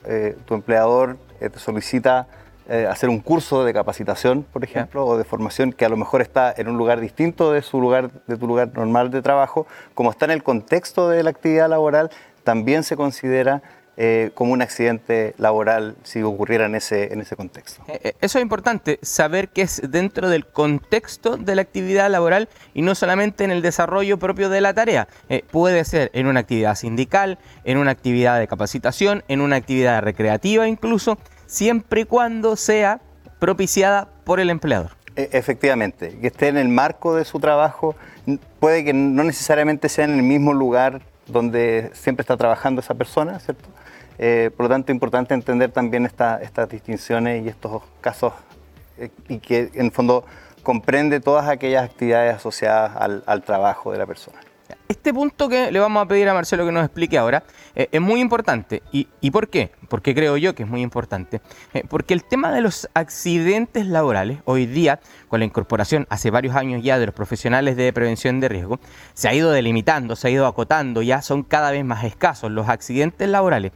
tu 0.46 0.54
empleador 0.54 1.16
te 1.38 1.58
solicita 1.58 2.26
eh, 2.70 2.86
hacer 2.86 3.08
un 3.08 3.20
curso 3.20 3.64
de 3.64 3.72
capacitación, 3.72 4.42
por 4.42 4.62
ejemplo, 4.62 5.06
o 5.06 5.16
de 5.16 5.24
formación 5.24 5.72
que 5.72 5.86
a 5.86 5.88
lo 5.88 5.96
mejor 5.96 6.20
está 6.20 6.52
en 6.54 6.68
un 6.68 6.76
lugar 6.76 7.00
distinto 7.00 7.50
de 7.50 7.62
su 7.62 7.80
lugar, 7.80 8.10
de 8.26 8.36
tu 8.36 8.46
lugar 8.46 8.68
normal 8.74 9.10
de 9.10 9.22
trabajo, 9.22 9.66
como 9.94 10.10
está 10.10 10.26
en 10.26 10.32
el 10.32 10.42
contexto 10.42 11.08
de 11.08 11.22
la 11.22 11.30
actividad 11.30 11.70
laboral, 11.70 12.10
también 12.44 12.82
se 12.82 12.94
considera 12.94 13.62
eh, 14.00 14.30
como 14.34 14.52
un 14.52 14.62
accidente 14.62 15.34
laboral 15.38 15.96
si 16.04 16.22
ocurriera 16.22 16.66
en 16.66 16.76
ese, 16.76 17.12
en 17.12 17.20
ese 17.20 17.34
contexto. 17.34 17.82
Eh, 17.88 18.14
eso 18.20 18.38
es 18.38 18.42
importante, 18.42 19.00
saber 19.02 19.48
que 19.48 19.62
es 19.62 19.82
dentro 19.90 20.28
del 20.28 20.46
contexto 20.46 21.36
de 21.36 21.56
la 21.56 21.62
actividad 21.62 22.08
laboral 22.08 22.48
y 22.74 22.82
no 22.82 22.94
solamente 22.94 23.42
en 23.42 23.50
el 23.50 23.60
desarrollo 23.60 24.18
propio 24.18 24.50
de 24.50 24.60
la 24.60 24.72
tarea. 24.72 25.08
puede 25.50 25.84
ser 25.84 26.10
en 26.14 26.28
una 26.28 26.40
actividad 26.40 26.76
sindical, 26.76 27.38
en 27.64 27.78
una 27.78 27.90
actividad 27.90 28.38
de 28.38 28.46
capacitación, 28.46 29.24
en 29.26 29.40
una 29.40 29.56
actividad 29.56 30.00
recreativa 30.02 30.68
incluso 30.68 31.18
siempre 31.46 32.02
y 32.02 32.04
cuando 32.04 32.54
sea 32.54 33.00
propiciada 33.38 34.08
por 34.24 34.38
el 34.38 34.50
empleador. 34.50 34.92
E, 35.16 35.30
efectivamente, 35.32 36.16
que 36.20 36.28
esté 36.28 36.48
en 36.48 36.56
el 36.56 36.68
marco 36.68 37.16
de 37.16 37.24
su 37.24 37.40
trabajo, 37.40 37.96
puede 38.60 38.84
que 38.84 38.92
no 38.92 39.24
necesariamente 39.24 39.88
sea 39.88 40.04
en 40.04 40.14
el 40.14 40.22
mismo 40.22 40.54
lugar 40.54 41.00
donde 41.26 41.90
siempre 41.94 42.22
está 42.22 42.36
trabajando 42.36 42.80
esa 42.80 42.94
persona, 42.94 43.38
¿cierto? 43.40 43.68
Eh, 44.18 44.50
por 44.56 44.64
lo 44.64 44.70
tanto, 44.70 44.92
es 44.92 44.96
importante 44.96 45.34
entender 45.34 45.70
también 45.70 46.04
estas 46.04 46.68
distinciones 46.68 47.44
y 47.44 47.48
estos 47.48 47.82
casos 48.00 48.32
eh, 48.98 49.10
y 49.28 49.38
que 49.38 49.70
en 49.74 49.86
el 49.86 49.92
fondo 49.92 50.24
comprende 50.62 51.20
todas 51.20 51.48
aquellas 51.48 51.84
actividades 51.84 52.34
asociadas 52.34 53.22
al 53.26 53.42
trabajo 53.42 53.92
de 53.92 53.98
la 53.98 54.06
persona. 54.06 54.38
Este 54.88 55.12
punto 55.12 55.48
que 55.48 55.70
le 55.70 55.80
vamos 55.80 56.02
a 56.02 56.08
pedir 56.08 56.28
a 56.28 56.34
Marcelo 56.34 56.64
que 56.64 56.72
nos 56.72 56.84
explique 56.84 57.18
ahora 57.18 57.42
eh, 57.74 57.88
es 57.92 58.00
muy 58.00 58.20
importante. 58.20 58.82
¿Y, 58.90 59.30
por 59.30 59.48
qué? 59.48 59.70
Porque 59.88 60.14
creo 60.14 60.36
yo 60.36 60.54
que 60.54 60.62
es 60.62 60.68
muy 60.68 60.80
importante. 60.80 61.40
Eh, 61.74 61.84
porque 61.88 62.14
el 62.14 62.24
tema 62.24 62.52
de 62.52 62.62
los 62.62 62.88
accidentes 62.94 63.86
laborales, 63.86 64.38
hoy 64.44 64.66
día, 64.66 65.00
con 65.28 65.40
la 65.40 65.46
incorporación 65.46 66.06
hace 66.08 66.30
varios 66.30 66.56
años 66.56 66.82
ya 66.82 66.98
de 66.98 67.06
los 67.06 67.14
profesionales 67.14 67.76
de 67.76 67.92
prevención 67.92 68.40
de 68.40 68.48
riesgo, 68.48 68.80
se 69.12 69.28
ha 69.28 69.34
ido 69.34 69.50
delimitando, 69.50 70.16
se 70.16 70.28
ha 70.28 70.30
ido 70.30 70.46
acotando, 70.46 71.02
ya 71.02 71.20
son 71.20 71.42
cada 71.42 71.70
vez 71.70 71.84
más 71.84 72.04
escasos 72.04 72.50
los 72.50 72.68
accidentes 72.68 73.28
laborales. 73.28 73.72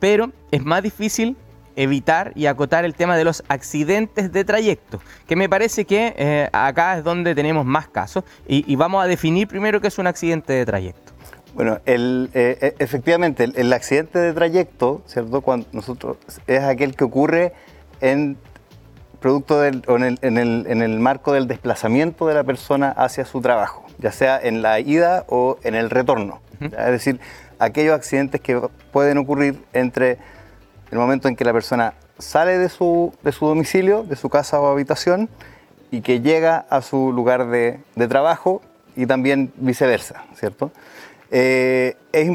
Pero 0.00 0.32
es 0.50 0.64
más 0.64 0.82
difícil 0.82 1.36
evitar 1.76 2.32
y 2.34 2.46
acotar 2.46 2.84
el 2.84 2.94
tema 2.94 3.16
de 3.16 3.24
los 3.24 3.42
accidentes 3.48 4.32
de 4.32 4.44
trayecto, 4.44 5.00
que 5.26 5.36
me 5.36 5.48
parece 5.48 5.84
que 5.84 6.14
eh, 6.16 6.48
acá 6.52 6.98
es 6.98 7.04
donde 7.04 7.34
tenemos 7.34 7.64
más 7.64 7.88
casos 7.88 8.24
y, 8.46 8.74
vamos 8.76 9.04
a 9.04 9.06
definir 9.06 9.46
primero 9.46 9.80
qué 9.80 9.88
es 9.88 9.98
un 9.98 10.06
accidente 10.06 10.52
de 10.52 10.66
trayecto. 10.66 11.12
Bueno, 11.54 11.80
el, 11.84 12.30
eh, 12.34 12.58
eh, 12.60 12.74
efectivamente, 12.78 13.50
el, 13.54 13.72
accidente 13.72 14.18
de 14.18 14.32
trayecto, 14.32 15.02
¿cierto? 15.06 15.40
Cuando 15.40 15.66
nosotros, 15.72 16.16
es 16.46 16.60
aquel 16.60 16.94
que 16.94 17.04
ocurre 17.04 17.52
en 18.00 18.36
producto 19.20 19.60
del, 19.60 19.82
en, 19.88 20.02
el, 20.02 20.18
en, 20.22 20.38
el, 20.38 20.66
en 20.68 20.82
el 20.82 20.98
marco 20.98 21.32
del 21.32 21.46
desplazamiento 21.46 22.26
de 22.26 22.34
la 22.34 22.44
persona 22.44 22.90
hacia 22.90 23.24
su 23.24 23.40
trabajo, 23.40 23.84
ya 23.98 24.12
sea 24.12 24.40
en 24.40 24.62
la 24.62 24.80
ida 24.80 25.24
o 25.28 25.58
en 25.62 25.74
el 25.74 25.90
retorno. 25.90 26.40
Es 26.60 26.70
decir, 26.72 27.20
aquellos 27.60 27.94
accidentes 27.94 28.40
que 28.40 28.60
pueden 28.92 29.18
ocurrir 29.18 29.62
entre 29.72 30.18
el 30.90 30.98
momento 30.98 31.28
en 31.28 31.36
que 31.36 31.44
la 31.44 31.52
persona 31.52 31.94
sale 32.18 32.58
de 32.58 32.68
su, 32.68 33.14
de 33.22 33.30
su 33.32 33.46
domicilio, 33.46 34.02
de 34.02 34.16
su 34.16 34.28
casa 34.28 34.60
o 34.60 34.66
habitación, 34.66 35.28
y 35.90 36.00
que 36.02 36.20
llega 36.20 36.66
a 36.70 36.82
su 36.82 37.12
lugar 37.12 37.48
de, 37.48 37.80
trabajo 38.08 38.62
y 38.96 39.06
también 39.06 39.52
viceversa, 39.56 40.24
¿cierto? 40.34 40.70
Eh, 41.30 41.96
es 42.12 42.28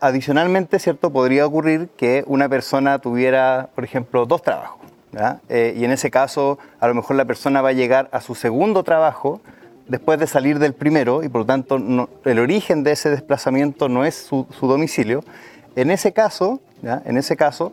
adicionalmente, 0.00 0.78
¿cierto? 0.78 1.10
Podría 1.10 1.46
ocurrir 1.46 1.88
que 1.96 2.24
una 2.26 2.48
persona 2.48 2.98
tuviera, 2.98 3.68
por 3.74 3.84
ejemplo, 3.84 4.26
dos 4.26 4.42
trabajos. 4.42 4.80
Eh, 5.48 5.74
y 5.76 5.84
en 5.84 5.92
ese 5.92 6.10
caso, 6.10 6.58
a 6.78 6.88
lo 6.88 6.94
mejor 6.94 7.16
la 7.16 7.24
persona 7.24 7.62
va 7.62 7.70
a 7.70 7.72
llegar 7.72 8.10
a 8.12 8.20
su 8.20 8.34
segundo 8.34 8.82
trabajo 8.82 9.40
después 9.88 10.18
de 10.18 10.26
salir 10.26 10.58
del 10.58 10.74
primero 10.74 11.22
y 11.22 11.28
por 11.28 11.42
lo 11.42 11.46
tanto 11.46 11.76
el 12.24 12.38
origen 12.38 12.82
de 12.82 12.92
ese 12.92 13.10
desplazamiento 13.10 13.88
no 13.88 14.04
es 14.04 14.14
su, 14.14 14.46
domicilio. 14.60 15.24
En 15.74 15.90
ese 15.90 16.12
caso, 16.12 16.60
en 16.82 17.16
ese 17.16 17.36
caso, 17.36 17.72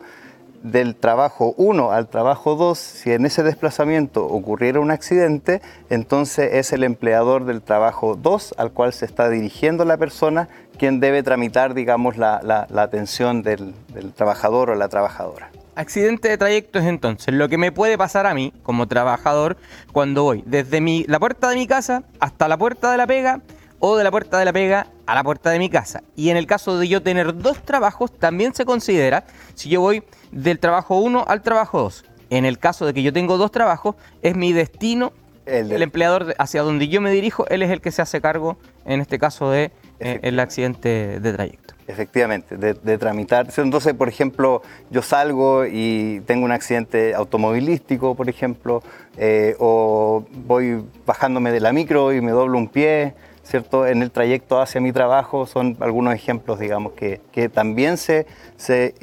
del 0.64 0.96
trabajo 0.96 1.54
1 1.58 1.92
al 1.92 2.08
trabajo 2.08 2.56
2, 2.56 2.78
si 2.78 3.12
en 3.12 3.26
ese 3.26 3.42
desplazamiento 3.42 4.24
ocurriera 4.26 4.80
un 4.80 4.90
accidente, 4.90 5.60
entonces 5.90 6.54
es 6.54 6.72
el 6.72 6.84
empleador 6.84 7.44
del 7.44 7.60
trabajo 7.60 8.16
2 8.16 8.54
al 8.56 8.72
cual 8.72 8.94
se 8.94 9.04
está 9.04 9.28
dirigiendo 9.28 9.84
la 9.84 9.98
persona 9.98 10.48
quien 10.78 11.00
debe 11.00 11.22
tramitar, 11.22 11.74
digamos, 11.74 12.16
la, 12.16 12.66
atención 12.76 13.42
del, 13.42 13.74
trabajador 14.16 14.70
o 14.70 14.74
la 14.74 14.88
trabajadora. 14.88 15.50
Accidente 15.76 16.28
de 16.28 16.38
trayecto 16.38 16.78
es 16.78 16.84
entonces 16.86 17.34
lo 17.34 17.48
que 17.48 17.58
me 17.58 17.72
puede 17.72 17.98
pasar 17.98 18.26
a 18.26 18.34
mí 18.34 18.52
como 18.62 18.86
trabajador 18.86 19.56
cuando 19.92 20.22
voy 20.22 20.44
desde 20.46 20.80
mi, 20.80 21.04
la 21.08 21.18
puerta 21.18 21.48
de 21.48 21.56
mi 21.56 21.66
casa 21.66 22.04
hasta 22.20 22.46
la 22.46 22.56
puerta 22.56 22.92
de 22.92 22.96
la 22.96 23.06
pega 23.06 23.40
o 23.80 23.96
de 23.96 24.04
la 24.04 24.10
puerta 24.10 24.38
de 24.38 24.44
la 24.44 24.52
pega 24.52 24.86
a 25.06 25.14
la 25.14 25.24
puerta 25.24 25.50
de 25.50 25.58
mi 25.58 25.68
casa. 25.68 26.02
Y 26.16 26.30
en 26.30 26.36
el 26.36 26.46
caso 26.46 26.78
de 26.78 26.88
yo 26.88 27.02
tener 27.02 27.36
dos 27.36 27.62
trabajos, 27.62 28.16
también 28.18 28.54
se 28.54 28.64
considera 28.64 29.24
si 29.54 29.68
yo 29.68 29.80
voy 29.80 30.04
del 30.30 30.58
trabajo 30.58 30.96
1 30.96 31.24
al 31.26 31.42
trabajo 31.42 31.80
2. 31.80 32.04
En 32.30 32.44
el 32.44 32.58
caso 32.58 32.86
de 32.86 32.94
que 32.94 33.02
yo 33.02 33.12
tengo 33.12 33.36
dos 33.36 33.50
trabajos, 33.50 33.96
es 34.22 34.36
mi 34.36 34.52
destino, 34.52 35.12
el, 35.44 35.82
empleador 35.82 36.34
hacia 36.38 36.62
donde 36.62 36.88
yo 36.88 37.00
me 37.00 37.10
dirijo, 37.10 37.46
él 37.48 37.62
es 37.62 37.70
el 37.70 37.80
que 37.80 37.90
se 37.90 38.00
hace 38.00 38.20
cargo, 38.20 38.56
en 38.86 39.00
este 39.00 39.18
caso, 39.18 39.50
de 39.50 39.70
el 40.04 40.38
accidente 40.40 41.18
de 41.20 41.32
trayecto. 41.32 41.74
Efectivamente, 41.86 42.56
de, 42.56 42.98
tramitar. 42.98 43.48
Entonces, 43.56 43.92
por 43.92 44.08
ejemplo, 44.08 44.62
yo 44.90 45.02
salgo 45.02 45.66
y 45.66 46.22
tengo 46.26 46.46
un 46.46 46.52
accidente 46.52 47.14
automovilístico, 47.14 48.14
por 48.14 48.30
ejemplo, 48.30 48.82
eh, 49.18 49.54
o 49.58 50.24
voy 50.46 50.82
bajándome 51.04 51.52
de 51.52 51.60
la 51.60 51.72
micro 51.72 52.14
y 52.14 52.22
me 52.22 52.30
doblo 52.32 52.56
un 52.56 52.68
pie, 52.68 53.14
¿cierto? 53.42 53.86
En 53.86 54.00
el 54.00 54.10
trayecto 54.10 54.62
hacia 54.62 54.80
mi 54.80 54.92
trabajo 54.92 55.46
son 55.46 55.76
algunos 55.80 56.14
ejemplos, 56.14 56.58
digamos, 56.58 56.92
que, 56.94 57.20
también 57.52 57.98
se, 57.98 58.26
se 58.56 58.94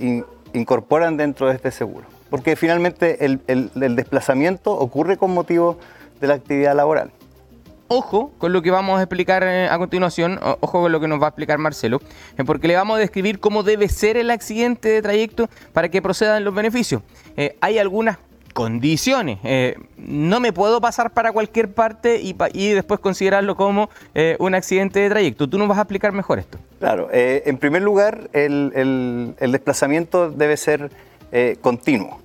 incorporan 0.54 1.18
dentro 1.18 1.50
de 1.50 1.56
este 1.56 1.70
seguro. 1.70 2.08
Porque 2.32 2.56
finalmente 2.56 3.26
el, 3.26 3.72
desplazamiento 3.96 4.72
ocurre 4.72 5.18
con 5.18 5.34
motivo 5.34 5.78
de 6.20 6.28
la 6.28 6.36
actividad 6.36 6.76
laboral. 6.76 7.12
Ojo 7.94 8.32
con 8.38 8.54
lo 8.54 8.62
que 8.62 8.72
vamos 8.72 9.00
a 9.00 9.04
explicar 9.04 9.44
eh, 9.44 9.68
a 9.68 9.78
continuación, 9.78 10.40
ojo 10.42 10.82
con 10.82 10.94
lo 10.94 11.02
que 11.02 11.10
nos 11.10 11.22
va 11.22 11.26
a 11.26 11.30
explicar 11.30 11.58
Marcelo, 11.58 12.00
eh, 12.38 12.44
porque 12.46 12.70
le 12.70 12.76
vamos 12.78 12.96
a 12.96 13.00
describir 13.00 13.42
cómo 13.42 13.64
debe 13.64 13.90
ser 13.90 14.16
el 14.16 14.32
accidente 14.32 14.88
de 14.88 15.02
trayecto 15.02 15.50
para 15.74 15.90
que 15.90 16.02
procedan 16.02 16.46
los 16.46 16.56
beneficios. 16.56 17.02
Eh, 17.36 17.58
hay 17.60 17.80
algunas 17.80 18.18
condiciones. 18.54 19.40
No 19.98 20.40
me 20.40 20.54
puedo 20.54 20.80
pasar 20.80 21.12
para 21.12 21.32
cualquier 21.32 21.74
parte 21.74 22.22
y, 22.22 22.70
después 22.74 23.00
considerarlo 23.00 23.56
como 23.56 23.90
un 24.40 24.56
accidente 24.56 25.00
de 25.00 25.10
trayecto. 25.10 25.50
Tú 25.50 25.58
nos 25.58 25.70
vas 25.70 25.78
a 25.78 25.84
explicar 25.84 26.12
mejor 26.12 26.40
esto. 26.40 26.58
Claro, 26.80 27.08
en 27.14 27.58
primer 27.58 27.82
lugar, 27.82 28.30
el, 28.34 29.36
desplazamiento 29.40 30.32
debe 30.32 30.58
ser 30.58 30.92
continuo. 31.62 32.20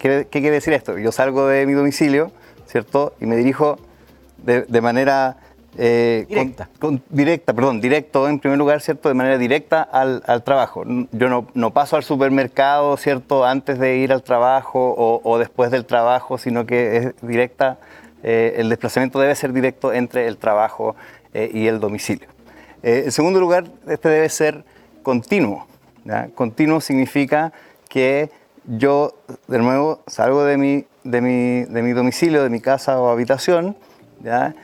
¿Qué, 0.00 0.26
quiere 0.28 0.50
decir 0.50 0.72
esto? 0.72 0.98
Yo 0.98 1.12
salgo 1.12 1.46
de 1.46 1.66
mi 1.66 1.72
domicilio, 1.72 2.32
¿cierto? 2.66 3.14
Y 3.20 3.26
me 3.26 3.36
dirijo 3.36 3.78
de 4.44 4.80
manera 4.80 5.36
eh, 5.80 6.26
directa. 6.28 6.68
directa, 7.10 7.52
perdón, 7.52 7.80
directo 7.80 8.28
en 8.28 8.40
primer 8.40 8.58
lugar, 8.58 8.80
¿cierto? 8.80 9.08
De 9.08 9.14
manera 9.14 9.38
directa 9.38 9.82
al, 9.82 10.42
trabajo. 10.42 10.82
Yo 11.12 11.28
no, 11.28 11.46
no, 11.54 11.72
paso 11.72 11.96
al 11.96 12.02
supermercado, 12.02 12.96
¿cierto? 12.96 13.44
Antes 13.44 13.78
de 13.78 13.96
ir 13.98 14.12
al 14.12 14.24
trabajo 14.24 15.20
o, 15.22 15.38
después 15.38 15.70
del 15.70 15.84
trabajo, 15.84 16.36
sino 16.36 16.66
que 16.66 16.96
es 16.96 17.14
directa, 17.22 17.78
eh, 18.24 18.54
el 18.56 18.68
desplazamiento 18.70 19.20
debe 19.20 19.36
ser 19.36 19.52
directo 19.52 19.92
entre 19.92 20.26
el 20.26 20.38
trabajo 20.38 20.96
eh, 21.32 21.48
y 21.52 21.68
el 21.68 21.78
domicilio. 21.78 22.28
en 22.82 23.12
segundo 23.12 23.38
lugar, 23.38 23.64
este 23.86 24.08
debe 24.08 24.28
ser 24.30 24.64
continuo. 25.02 25.66
Continuo 26.34 26.80
significa 26.80 27.52
que 27.88 28.30
yo, 28.66 29.14
de 29.46 29.58
nuevo, 29.58 30.02
salgo 30.06 30.44
de 30.44 30.56
mi, 30.56 30.86
de 31.04 31.20
mi, 31.20 31.64
de 31.64 31.82
mi 31.82 31.92
domicilio, 31.92 32.42
de 32.42 32.50
mi 32.50 32.60
casa 32.60 32.98
o 32.98 33.10
habitación, 33.10 33.76
¿ya? 34.20 34.54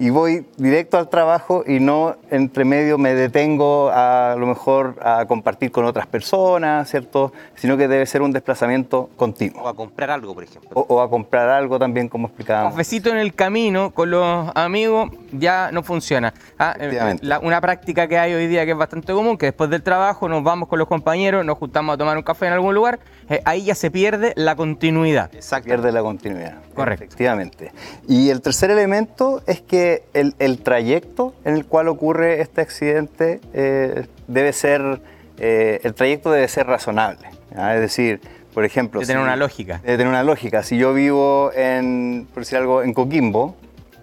Y 0.00 0.08
voy 0.08 0.46
directo 0.56 0.96
al 0.96 1.10
trabajo 1.10 1.62
y 1.66 1.78
no 1.78 2.16
entre 2.30 2.64
medio 2.64 2.96
me 2.96 3.14
detengo 3.14 3.90
a, 3.92 4.34
lo 4.38 4.46
mejor 4.46 4.96
a 5.02 5.26
compartir 5.26 5.70
con 5.70 5.84
otras 5.84 6.06
personas, 6.06 6.88
¿cierto? 6.88 7.34
Sino 7.54 7.76
que 7.76 7.86
debe 7.86 8.06
ser 8.06 8.22
un 8.22 8.32
desplazamiento 8.32 9.10
continuo. 9.16 9.62
O 9.62 9.68
a 9.68 9.76
comprar 9.76 10.10
algo, 10.10 10.32
por 10.32 10.42
ejemplo. 10.44 10.70
O, 10.72 10.86
o 10.94 11.02
a 11.02 11.10
comprar 11.10 11.50
algo 11.50 11.78
también, 11.78 12.08
como 12.08 12.28
explicábamos. 12.28 12.72
Cafecito 12.72 13.10
en 13.10 13.18
el 13.18 13.34
camino 13.34 13.90
con 13.90 14.10
los 14.10 14.50
amigos 14.54 15.10
ya 15.32 15.70
no 15.70 15.82
funciona. 15.82 16.32
Ah, 16.58 16.74
eh, 16.80 17.16
la- 17.20 17.38
una 17.40 17.60
práctica 17.60 18.08
que 18.08 18.18
hay 18.18 18.32
hoy 18.32 18.46
día 18.46 18.64
que 18.64 18.70
es 18.72 18.78
bastante 18.78 19.12
común, 19.12 19.36
que 19.36 19.46
después 19.46 19.68
del 19.68 19.82
trabajo 19.82 20.30
nos 20.30 20.42
vamos 20.42 20.66
con 20.70 20.78
los 20.78 20.88
compañeros, 20.88 21.44
nos 21.44 21.58
juntamos 21.58 21.94
a 21.94 21.98
tomar 21.98 22.16
un 22.16 22.22
café 22.22 22.46
en 22.46 22.54
algún 22.54 22.74
lugar, 22.74 23.00
eh, 23.28 23.42
ahí 23.44 23.64
ya 23.64 23.74
se 23.74 23.90
pierde 23.90 24.32
la 24.34 24.56
continuidad. 24.56 25.28
Exacto. 25.34 25.66
Pierde 25.66 25.92
la 25.92 26.00
continuidad. 26.00 26.54
Correcto. 26.74 27.04
Efectivamente. 27.04 27.72
Y 28.08 28.30
el 28.30 28.40
tercer 28.40 28.70
elemento 28.70 29.42
es 29.46 29.60
que 29.60 29.89
el, 30.14 30.34
el 30.38 30.60
trayecto 30.62 31.34
en 31.44 31.54
el 31.54 31.64
cual 31.66 31.88
ocurre 31.88 32.40
este 32.40 32.60
accidente 32.60 33.40
eh, 33.54 34.06
debe 34.26 34.52
ser, 34.52 35.00
eh, 35.38 35.80
el 35.84 35.94
trayecto 35.94 36.30
debe 36.30 36.48
ser 36.48 36.66
razonable. 36.66 37.28
¿ya? 37.54 37.74
Es 37.74 37.80
decir, 37.80 38.20
por 38.54 38.64
ejemplo... 38.64 39.00
De 39.00 39.06
tener 39.06 39.22
una 39.22 39.36
lógica. 39.36 39.80
Debe 39.84 39.98
tener 39.98 40.08
una 40.08 40.22
lógica. 40.24 40.62
Si 40.62 40.76
yo 40.76 40.92
vivo 40.94 41.50
en, 41.54 42.26
por 42.34 42.42
decir 42.42 42.58
algo, 42.58 42.82
en 42.82 42.92
Coquimbo, 42.94 43.54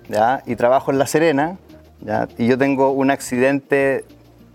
¿ya? 0.09 0.41
y 0.45 0.55
trabajo 0.55 0.91
en 0.91 0.97
La 0.99 1.07
Serena, 1.07 1.57
¿ya? 2.01 2.27
y 2.37 2.47
yo 2.47 2.57
tengo 2.57 2.91
un 2.91 3.11
accidente 3.11 4.05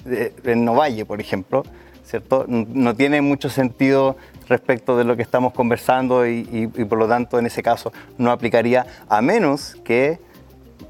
de- 0.05 0.33
en 0.45 0.65
Novalle, 0.65 1.05
por 1.05 1.21
ejemplo, 1.21 1.63
¿cierto? 2.05 2.45
No 2.49 2.95
tiene 2.95 3.21
mucho 3.23 3.49
sentido 3.49 4.17
respecto 4.49 4.97
de 4.99 5.05
lo 5.05 5.17
que 5.17 5.23
estamos 5.23 5.53
conversando 5.55 6.27
y, 6.27 6.41
y- 6.53 6.81
y 6.83 6.85
por 6.85 6.99
lo 6.99 7.07
tanto 7.09 7.39
en 7.39 7.47
ese 7.47 7.63
caso 7.63 7.93
no 8.19 8.31
aplicaría 8.33 8.85
a 9.09 9.23
menos 9.23 9.77
que 9.85 10.19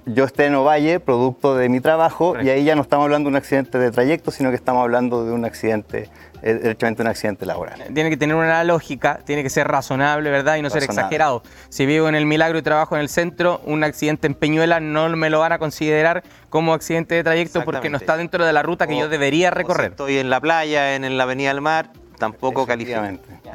yo 0.07 0.25
esté 0.25 0.47
en 0.47 0.55
Ovalle, 0.57 0.99
producto 1.01 1.55
de 1.57 1.69
mi 1.69 1.81
trabajo, 1.81 2.35
y 2.41 2.49
ahí 2.51 2.65
ya 2.65 2.75
no 2.75 2.83
estamos 2.83 3.05
hablando 3.05 3.29
de 3.29 3.33
un 3.33 3.37
accidente 3.37 3.79
de 3.79 3.91
trayecto, 3.91 4.31
sino 4.31 4.51
que 4.51 4.57
estamos 4.57 4.83
hablando 4.83 5.25
de 5.25 5.33
un 5.33 5.45
accidente, 5.45 6.11
eh, 6.43 6.55
derechamente 6.55 7.03
un 7.03 7.09
accidente 7.09 7.47
laboral. 7.47 7.81
Tiene 7.95 8.11
que 8.11 8.17
tener 8.17 8.35
una 8.35 8.65
lógica, 8.65 9.21
tiene 9.25 9.43
que 9.45 9.51
ser 9.51 9.69
razonable, 9.69 10.29
¿verdad? 10.31 10.57
Y 10.57 10.63
no 10.63 10.71
ser 10.71 10.83
exagerado. 10.83 11.43
Si 11.69 11.87
vivo 11.87 12.09
en 12.09 12.15
el 12.17 12.27
Milagro 12.27 12.59
y 12.59 12.63
trabajo 12.63 12.97
en 12.97 13.03
el 13.03 13.09
centro, 13.09 13.61
un 13.65 13.85
accidente 13.85 14.27
en 14.27 14.35
Peñuela 14.35 14.81
no 14.81 15.09
me 15.11 15.31
lo 15.31 15.39
van 15.39 15.53
a 15.53 15.59
considerar 15.59 16.25
como 16.51 16.75
accidente 16.75 17.15
de 17.15 17.23
trayecto 17.23 17.63
porque 17.65 17.89
no 17.91 17.97
está 17.97 18.17
dentro 18.17 18.45
de 18.45 18.53
la 18.53 18.63
ruta 18.63 18.87
que 18.89 18.95
O- 18.95 19.01
yo 19.01 19.09
debería 19.09 19.49
o 19.51 19.53
si 19.53 19.59
recorrer. 19.59 19.91
estoy 19.93 20.19
en 20.19 20.31
la 20.31 20.41
playa, 20.41 20.97
en, 20.97 21.05
en 21.05 21.17
la 21.17 21.23
avenida 21.25 21.51
del 21.51 21.61
mar, 21.61 21.91
tampoco 22.19 22.67
califica. 22.67 23.01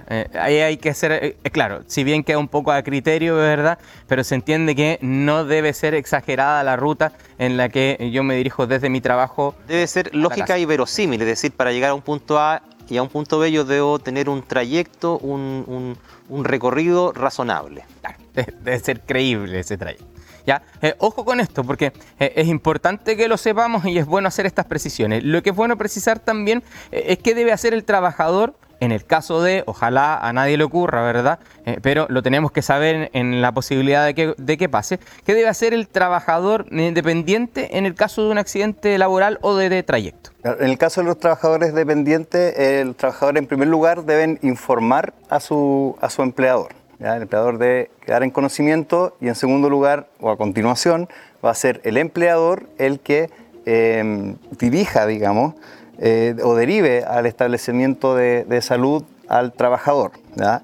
Eh, 0.09 0.27
ahí 0.39 0.59
hay 0.59 0.77
que 0.77 0.93
ser, 0.93 1.11
eh, 1.11 1.37
eh, 1.43 1.49
claro, 1.49 1.81
si 1.87 2.03
bien 2.03 2.23
queda 2.23 2.37
un 2.37 2.47
poco 2.47 2.71
a 2.71 2.81
criterio, 2.83 3.35
¿verdad? 3.35 3.77
Pero 4.07 4.23
se 4.23 4.35
entiende 4.35 4.75
que 4.75 4.99
no 5.01 5.45
debe 5.45 5.73
ser 5.73 5.93
exagerada 5.93 6.63
la 6.63 6.75
ruta 6.75 7.13
en 7.37 7.57
la 7.57 7.69
que 7.69 8.09
yo 8.13 8.23
me 8.23 8.35
dirijo 8.35 8.67
desde 8.67 8.89
mi 8.89 9.01
trabajo. 9.01 9.55
Debe 9.67 9.85
ser 9.87 10.15
lógica 10.15 10.57
y 10.57 10.65
verosímil, 10.65 11.21
es 11.21 11.27
decir, 11.27 11.51
para 11.51 11.71
llegar 11.71 11.91
a 11.91 11.93
un 11.93 12.01
punto 12.01 12.39
A 12.39 12.61
y 12.89 12.97
a 12.97 13.03
un 13.03 13.09
punto 13.09 13.39
B 13.39 13.51
yo 13.51 13.65
debo 13.65 13.99
tener 13.99 14.29
un 14.29 14.41
trayecto, 14.43 15.17
un, 15.19 15.63
un- 15.67 15.97
un 16.29 16.43
recorrido 16.45 17.11
razonable. 17.13 17.85
Claro, 18.01 18.17
de- 18.33 18.53
debe 18.61 18.79
ser 18.79 19.01
creíble 19.01 19.59
ese 19.59 19.77
trayecto. 19.77 20.05
¿Ya? 20.45 20.61
Eh, 20.81 20.95
ojo 20.99 21.25
con 21.25 21.41
esto, 21.41 21.65
porque 21.65 21.91
eh, 22.19 22.31
es 22.37 22.47
importante 22.47 23.17
que 23.17 23.27
lo 23.27 23.35
sepamos 23.35 23.83
y 23.83 23.97
es 23.97 24.05
bueno 24.05 24.29
hacer 24.29 24.45
estas 24.45 24.65
precisiones. 24.65 25.25
Lo 25.25 25.43
que 25.43 25.49
es 25.49 25.55
bueno 25.57 25.77
precisar 25.77 26.19
también 26.19 26.63
eh, 26.93 27.03
es 27.09 27.17
qué 27.19 27.35
debe 27.35 27.51
hacer 27.51 27.73
el 27.73 27.83
trabajador 27.83 28.55
en 28.79 28.91
el 28.91 29.05
caso 29.05 29.41
de, 29.41 29.63
ojalá 29.65 30.17
a 30.17 30.33
nadie 30.33 30.57
le 30.57 30.63
ocurra, 30.63 31.01
¿verdad? 31.01 31.39
Eh, 31.65 31.79
pero 31.81 32.05
lo 32.09 32.21
tenemos 32.21 32.51
que 32.51 32.61
saber 32.61 33.09
en 33.13 33.41
la 33.41 33.51
posibilidad 33.51 34.05
de 34.05 34.13
que, 34.13 34.33
de 34.37 34.57
que 34.57 34.69
pase. 34.69 34.99
¿Qué 35.25 35.33
debe 35.33 35.47
hacer 35.47 35.73
el 35.73 35.87
trabajador 35.87 36.65
independiente 36.71 37.77
en 37.77 37.85
el 37.85 37.95
caso 37.95 38.23
de 38.23 38.31
un 38.31 38.37
accidente 38.37 38.97
laboral 38.97 39.39
o 39.41 39.55
de, 39.55 39.69
de 39.69 39.83
trayecto? 39.83 40.31
En 40.43 40.69
el 40.69 40.77
caso 40.77 41.01
de 41.01 41.07
los 41.07 41.19
trabajadores 41.19 41.73
dependientes, 41.73 42.57
el 42.57 42.95
trabajador 42.95 43.37
en 43.37 43.47
primer 43.47 43.67
lugar 43.67 44.03
deben 44.03 44.39
informar 44.41 45.13
a 45.29 45.39
su, 45.39 45.97
a 46.01 46.09
su 46.09 46.21
empleador. 46.21 46.73
El 46.99 47.21
empleador 47.21 47.59
debe 47.59 47.91
quedar 48.05 48.23
en 48.23 48.31
conocimiento 48.31 49.15
y 49.21 49.27
en 49.27 49.35
segundo 49.35 49.69
lugar, 49.69 50.07
o 50.19 50.31
a 50.31 50.37
continuación, 50.37 51.07
va 51.45 51.51
a 51.51 51.55
ser 51.55 51.79
el 51.83 51.97
empleador 51.97 52.67
el 52.79 52.99
que 52.99 53.29
eh, 53.65 54.35
dirija, 54.57 55.05
digamos, 55.05 55.53
eh, 55.99 56.35
o 56.43 56.55
derive 56.55 57.03
al 57.03 57.25
establecimiento 57.25 58.15
de, 58.15 58.43
de 58.45 58.61
salud 58.61 59.03
al 59.27 59.51
trabajador. 59.53 60.11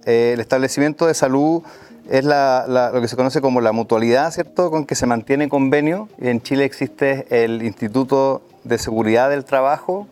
Eh, 0.06 0.32
el 0.34 0.40
establecimiento 0.40 1.06
de 1.08 1.14
salud 1.14 1.64
es 2.10 2.24
la- 2.26 2.66
la- 2.68 2.92
lo 2.92 3.02
que 3.02 3.08
se 3.08 3.16
conoce 3.16 3.42
como 3.42 3.62
la 3.62 3.72
mutualidad, 3.72 4.32
¿cierto? 4.32 4.70
Con 4.72 4.86
que 4.86 4.96
se 4.96 5.06
mantiene 5.06 5.50
convenio. 5.50 6.10
En 6.20 6.42
Chile 6.42 6.66
existe 6.66 7.26
el 7.30 7.64
Instituto 7.64 8.42
de 8.64 8.78
Seguridad 8.78 9.30
del 9.30 9.44
Trabajo, 9.46 10.08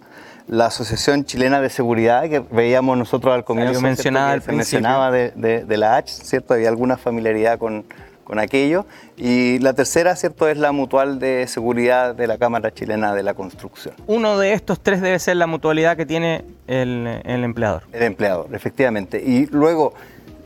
la 0.47 0.65
Asociación 0.65 1.23
Chilena 1.23 1.61
de 1.61 1.69
Seguridad, 1.69 2.23
que 2.29 2.39
veíamos 2.39 2.97
nosotros 2.97 3.33
al 3.33 3.43
comienzo, 3.45 3.73
que 3.81 3.87
al 4.33 4.41
se 4.41 4.51
mencionaba 4.57 5.11
de, 5.11 5.31
de- 5.35 5.63
de 5.65 5.77
la 5.77 5.95
H, 5.97 6.23
¿cierto? 6.25 6.53
Había 6.55 6.67
alguna 6.69 6.97
familiaridad 6.97 7.57
con, 7.59 7.85
con 8.31 8.39
aquello. 8.39 8.85
Y 9.17 9.59
la 9.59 9.73
tercera, 9.73 10.15
¿cierto? 10.15 10.47
Es 10.47 10.57
la 10.57 10.71
Mutual 10.71 11.19
de 11.19 11.47
Seguridad 11.47 12.15
de 12.15 12.27
la 12.27 12.37
Cámara 12.37 12.73
Chilena 12.73 13.13
de 13.13 13.23
la 13.23 13.33
Construcción. 13.33 13.93
Uno 14.07 14.39
de 14.39 14.53
estos 14.53 14.79
tres 14.79 15.01
debe 15.01 15.19
ser 15.19 15.35
la 15.35 15.47
mutualidad 15.47 15.97
que 15.97 16.05
tiene 16.05 16.45
el, 16.65 17.19
el 17.25 17.43
empleador. 17.43 17.83
El 17.91 18.03
empleador, 18.03 18.55
efectivamente. 18.55 19.21
Y 19.21 19.47
luego, 19.47 19.93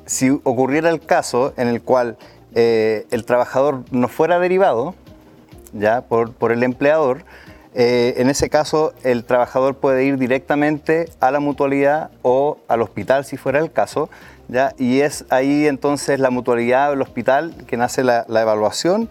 si 0.08 0.32
ocurriera 0.32 0.90
el 0.90 1.00
caso 1.00 1.54
en 1.58 1.68
el 1.68 1.84
cual 1.84 2.18
eh, 2.56 3.06
el 3.12 3.24
trabajador 3.24 3.84
no 3.92 4.08
fuera 4.08 4.40
derivado 4.40 4.96
ya 5.72 6.02
por, 6.02 6.34
por 6.34 6.52
el 6.52 6.64
empleador, 6.64 7.24
eh, 7.76 8.14
en 8.18 8.30
ese 8.30 8.50
caso 8.50 8.94
el 9.04 9.26
trabajador 9.26 9.76
puede 9.76 10.06
ir 10.06 10.18
directamente 10.18 11.10
a 11.20 11.30
la 11.32 11.40
mutualidad 11.40 12.10
o 12.22 12.58
al 12.68 12.82
hospital 12.82 13.26
si 13.26 13.36
fuera 13.38 13.60
el 13.60 13.72
caso, 13.72 14.10
¿ya? 14.48 14.74
y 14.78 15.02
es 15.02 15.26
ahí 15.30 15.68
entonces 15.68 16.20
la 16.20 16.30
mutualidad 16.30 16.90
o 16.92 16.94
el 16.94 17.02
hospital 17.02 17.54
que 17.68 17.76
nace 17.78 18.04
la, 18.04 18.26
la 18.30 18.42
evaluación 18.42 19.10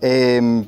eh, 0.00 0.64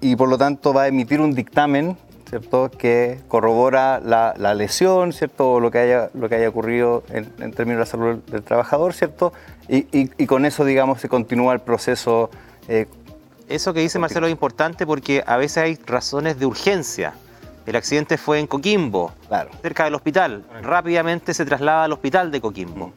y 0.00 0.16
por 0.16 0.28
lo 0.28 0.38
tanto 0.38 0.72
va 0.72 0.82
a 0.82 0.88
emitir 0.88 1.20
un 1.20 1.34
dictamen 1.34 1.96
¿cierto? 2.28 2.70
que 2.70 3.20
corrobora 3.28 4.00
la, 4.04 4.34
la 4.36 4.54
lesión, 4.54 5.12
¿cierto? 5.12 5.52
o 5.52 5.60
lo 5.60 5.70
que 5.70 5.78
haya, 5.78 6.10
lo 6.14 6.28
que 6.28 6.34
haya 6.36 6.48
ocurrido 6.48 7.02
en, 7.10 7.30
en 7.40 7.52
términos 7.52 7.78
de 7.78 7.80
la 7.80 7.86
salud 7.86 8.18
del 8.30 8.42
trabajador, 8.42 8.94
¿cierto? 8.94 9.32
Y, 9.68 9.86
y- 9.96 10.10
y 10.18 10.26
con 10.26 10.44
eso, 10.44 10.64
digamos, 10.64 11.00
se 11.00 11.08
continúa 11.08 11.52
el 11.52 11.60
proceso 11.60 12.30
eh, 12.68 12.86
Eso 13.48 13.72
que 13.72 13.80
dice 13.80 13.98
Marcelo 13.98 14.26
es 14.26 14.32
importante 14.32 14.86
porque 14.86 15.22
a 15.26 15.36
veces 15.36 15.58
hay 15.58 15.78
razones 15.86 16.38
de 16.38 16.46
urgencia. 16.46 17.14
El 17.64 17.76
accidente 17.76 18.16
fue 18.18 18.38
en 18.40 18.46
Coquimbo, 18.46 19.12
Claro. 19.28 19.50
cerca 19.62 19.84
del 19.84 19.94
hospital. 19.94 20.44
Rápidamente 20.62 21.34
se 21.34 21.44
traslada 21.44 21.84
al 21.84 21.92
hospital 21.92 22.30
de 22.30 22.40
Coquimbo. 22.40 22.92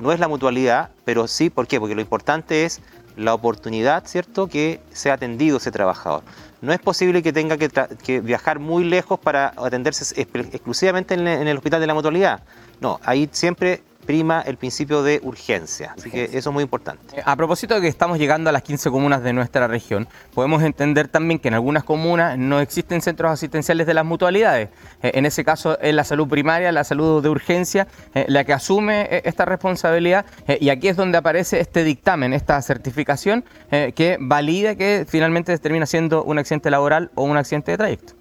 No 0.00 0.12
es 0.12 0.20
la 0.20 0.28
mutualidad, 0.28 0.90
pero 1.04 1.26
sí, 1.26 1.48
¿por 1.50 1.66
qué? 1.66 1.80
Porque 1.80 1.94
lo 1.94 2.00
importante 2.02 2.64
es 2.64 2.80
la 3.16 3.32
oportunidad, 3.32 4.04
¿cierto?, 4.06 4.46
que 4.46 4.80
sea 4.92 5.14
atendido 5.14 5.56
ese 5.56 5.70
trabajador. 5.70 6.22
No 6.60 6.72
es 6.74 6.80
posible 6.80 7.22
que 7.22 7.32
tenga 7.32 7.56
que, 7.56 8.20
viajar 8.20 8.58
muy 8.58 8.84
lejos 8.84 9.18
para 9.18 9.54
atenderse 9.56 10.20
exclusivamente 10.20 11.14
en, 11.14 11.20
el- 11.26 11.40
en 11.40 11.48
el 11.48 11.56
hospital 11.56 11.80
de 11.80 11.86
la 11.86 11.94
mutualidad. 11.94 12.40
No, 12.80 13.00
ahí 13.04 13.28
siempre 13.32 13.82
prima 14.06 14.40
el 14.40 14.56
principio 14.56 15.02
de 15.02 15.20
urgencia. 15.22 15.94
Así 15.96 16.10
que 16.10 16.24
eso 16.24 16.50
es 16.50 16.52
muy 16.52 16.62
importante. 16.62 17.18
Eh, 17.18 17.22
A 17.24 17.36
propósito 17.36 17.74
de 17.74 17.80
que 17.80 17.88
estamos 17.88 18.18
llegando 18.18 18.48
a 18.48 18.52
las 18.52 18.62
15 18.62 18.90
comunas 18.90 19.22
de 19.22 19.32
nuestra 19.32 19.66
región, 19.66 20.06
podemos 20.34 20.62
entender 20.62 21.08
también 21.08 21.38
que 21.38 21.48
en 21.48 21.54
algunas 21.54 21.84
comunas 21.84 22.38
no 22.38 22.60
existen 22.60 23.02
centros 23.02 23.30
asistenciales 23.30 23.86
de 23.86 23.94
las 23.94 24.04
mutualidades. 24.04 24.70
Eh, 25.02 25.12
En 25.14 25.26
ese 25.26 25.44
caso 25.44 25.78
es 25.80 25.94
la 25.94 26.04
salud 26.04 26.28
primaria, 26.28 26.72
la 26.72 26.84
salud 26.84 27.22
de 27.22 27.28
urgencia, 27.28 27.88
eh, 28.14 28.24
la 28.28 28.44
que 28.44 28.52
asume 28.52 29.08
esta 29.24 29.44
responsabilidad 29.44 30.24
y 30.60 30.68
aquí 30.68 30.88
es 30.88 30.96
donde 30.96 31.18
aparece 31.18 31.60
este 31.60 31.82
dictamen, 31.84 32.32
esta 32.32 32.60
certificación 32.62 33.44
que 33.70 34.16
valida 34.20 34.74
que 34.76 35.04
finalmente 35.08 35.56
termina 35.58 35.86
siendo 35.86 36.22
un 36.24 36.38
accidente 36.38 36.70
laboral 36.70 37.10
o 37.14 37.24
un 37.24 37.36
accidente 37.36 37.72
de 37.72 37.78
trayecto. 37.78 38.12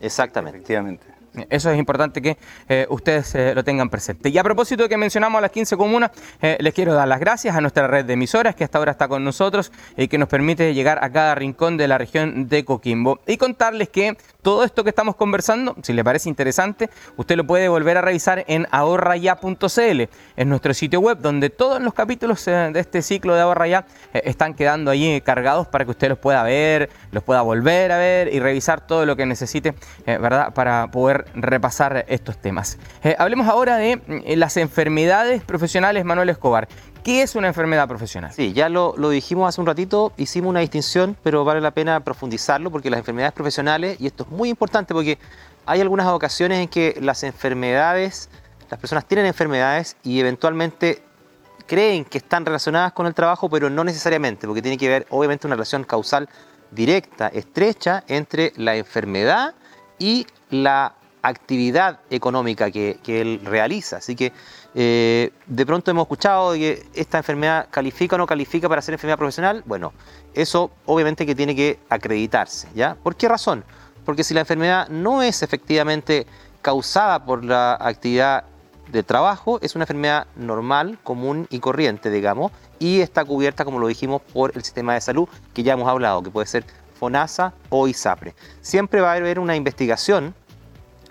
Exactamente. 0.00 0.58
efectivamente. 0.58 1.13
Eso 1.50 1.70
es 1.70 1.78
importante 1.78 2.22
que 2.22 2.36
eh, 2.68 2.86
ustedes 2.90 3.34
eh, 3.34 3.54
lo 3.54 3.64
tengan 3.64 3.90
presente. 3.90 4.28
Y 4.28 4.38
a 4.38 4.42
propósito 4.42 4.84
de 4.84 4.88
que 4.88 4.96
mencionamos 4.96 5.38
a 5.38 5.42
las 5.42 5.50
15 5.50 5.76
comunas, 5.76 6.10
eh, 6.40 6.56
les 6.60 6.72
quiero 6.72 6.94
dar 6.94 7.08
las 7.08 7.18
gracias 7.18 7.56
a 7.56 7.60
nuestra 7.60 7.88
red 7.88 8.04
de 8.04 8.12
emisoras 8.12 8.54
que 8.54 8.64
hasta 8.64 8.78
ahora 8.78 8.92
está 8.92 9.08
con 9.08 9.24
nosotros 9.24 9.72
y 9.96 10.08
que 10.08 10.18
nos 10.18 10.28
permite 10.28 10.74
llegar 10.74 11.02
a 11.02 11.10
cada 11.10 11.34
rincón 11.34 11.76
de 11.76 11.88
la 11.88 11.98
región 11.98 12.48
de 12.48 12.64
Coquimbo. 12.64 13.20
Y 13.26 13.36
contarles 13.36 13.88
que 13.88 14.16
todo 14.44 14.62
esto 14.62 14.84
que 14.84 14.90
estamos 14.90 15.16
conversando, 15.16 15.74
si 15.82 15.94
le 15.94 16.04
parece 16.04 16.28
interesante, 16.28 16.90
usted 17.16 17.34
lo 17.34 17.46
puede 17.46 17.66
volver 17.68 17.96
a 17.96 18.02
revisar 18.02 18.44
en 18.46 18.68
ahorraya.cl. 18.70 20.00
Es 20.36 20.46
nuestro 20.46 20.74
sitio 20.74 21.00
web 21.00 21.18
donde 21.18 21.48
todos 21.48 21.80
los 21.80 21.94
capítulos 21.94 22.46
eh, 22.46 22.70
de 22.70 22.78
este 22.78 23.00
ciclo 23.00 23.34
de 23.34 23.40
Ahorra 23.40 23.66
Ya 23.66 23.86
eh, 24.12 24.20
están 24.26 24.52
quedando 24.52 24.90
allí 24.90 25.18
cargados 25.22 25.66
para 25.66 25.86
que 25.86 25.92
usted 25.92 26.10
los 26.10 26.18
pueda 26.18 26.42
ver, 26.42 26.90
los 27.10 27.22
pueda 27.22 27.40
volver 27.40 27.90
a 27.90 27.96
ver 27.96 28.34
y 28.34 28.38
revisar 28.38 28.86
todo 28.86 29.06
lo 29.06 29.16
que 29.16 29.24
necesite, 29.24 29.74
eh, 30.04 30.18
¿verdad? 30.18 30.52
Para 30.52 30.88
poder 30.90 31.24
repasar 31.34 32.04
estos 32.08 32.36
temas. 32.36 32.78
Eh, 33.02 33.16
hablemos 33.18 33.48
ahora 33.48 33.78
de 33.78 33.96
mm, 33.96 34.38
las 34.38 34.58
enfermedades 34.58 35.42
profesionales, 35.42 36.04
Manuel 36.04 36.28
Escobar. 36.28 36.68
¿Qué 37.04 37.20
es 37.20 37.34
una 37.34 37.48
enfermedad 37.48 37.86
profesional? 37.86 38.32
Sí, 38.32 38.54
ya 38.54 38.70
lo, 38.70 38.94
dijimos 39.10 39.46
hace 39.46 39.60
un 39.60 39.66
ratito, 39.66 40.14
hicimos 40.16 40.48
una 40.48 40.60
distinción, 40.60 41.14
pero 41.22 41.44
vale 41.44 41.60
la 41.60 41.70
pena 41.70 42.00
profundizarlo 42.00 42.70
porque 42.70 42.88
las 42.88 42.96
enfermedades 42.96 43.34
profesionales, 43.34 44.00
y 44.00 44.06
esto 44.06 44.22
es 44.24 44.30
muy 44.30 44.48
importante 44.48 44.94
porque 44.94 45.18
hay 45.66 45.82
algunas 45.82 46.06
ocasiones 46.06 46.60
en 46.60 46.68
que 46.68 46.96
las 47.02 47.22
enfermedades, 47.22 48.30
las 48.70 48.80
personas 48.80 49.04
tienen 49.04 49.26
enfermedades 49.26 49.98
y 50.02 50.18
eventualmente 50.18 51.02
creen 51.66 52.06
que 52.06 52.16
están 52.16 52.46
relacionadas 52.46 52.94
con 52.94 53.06
el 53.06 53.12
trabajo, 53.12 53.50
pero 53.50 53.68
no 53.68 53.84
necesariamente, 53.84 54.46
porque 54.46 54.62
tiene 54.62 54.78
que 54.78 54.88
ver 54.88 55.06
obviamente 55.10 55.46
una 55.46 55.56
relación 55.56 55.84
causal 55.84 56.26
directa, 56.70 57.28
estrecha 57.28 58.02
entre 58.08 58.54
la 58.56 58.76
enfermedad 58.76 59.54
y 59.98 60.26
la 60.48 60.94
actividad 61.24 62.00
económica 62.10 62.70
que, 62.70 62.98
él 63.06 63.40
realiza. 63.44 63.96
Así 63.96 64.14
que 64.14 64.32
eh, 64.74 65.30
de 65.46 65.66
pronto 65.66 65.90
hemos 65.90 66.02
escuchado 66.02 66.52
que 66.52 66.86
esta 66.94 67.18
enfermedad 67.18 67.68
califica 67.70 68.16
o 68.16 68.18
no 68.18 68.26
califica 68.26 68.68
para 68.68 68.82
ser 68.82 68.92
enfermedad 68.92 69.16
profesional. 69.16 69.62
Bueno, 69.64 69.94
eso 70.34 70.70
obviamente 70.84 71.24
que 71.24 71.34
tiene 71.34 71.56
que 71.56 71.78
acreditarse. 71.88 72.68
¿ya? 72.74 72.94
¿Por 73.02 73.16
qué 73.16 73.26
razón? 73.26 73.64
Porque 74.04 74.22
si 74.22 74.34
la 74.34 74.40
enfermedad 74.40 74.88
no 74.88 75.22
es 75.22 75.42
efectivamente 75.42 76.26
causada 76.60 77.24
por 77.24 77.42
la 77.42 77.72
actividad 77.80 78.44
de 78.92 79.02
trabajo, 79.02 79.58
es 79.62 79.74
una 79.74 79.84
enfermedad 79.84 80.26
normal, 80.36 80.98
común 81.02 81.46
y 81.48 81.58
corriente, 81.58 82.10
digamos, 82.10 82.52
y 82.78 83.00
está 83.00 83.24
cubierta, 83.24 83.64
como 83.64 83.78
lo 83.78 83.86
dijimos, 83.86 84.20
por 84.34 84.52
el 84.54 84.62
sistema 84.62 84.92
de 84.92 85.00
salud 85.00 85.26
que 85.54 85.62
ya 85.62 85.72
hemos 85.72 85.88
hablado, 85.88 86.22
que 86.22 86.30
puede 86.30 86.46
ser 86.46 86.66
FONASA 87.00 87.54
o 87.70 87.88
ISAPRE. 87.88 88.34
Siempre 88.60 89.00
va 89.00 89.12
a 89.12 89.16
haber 89.16 89.38
una 89.38 89.56
investigación 89.56 90.34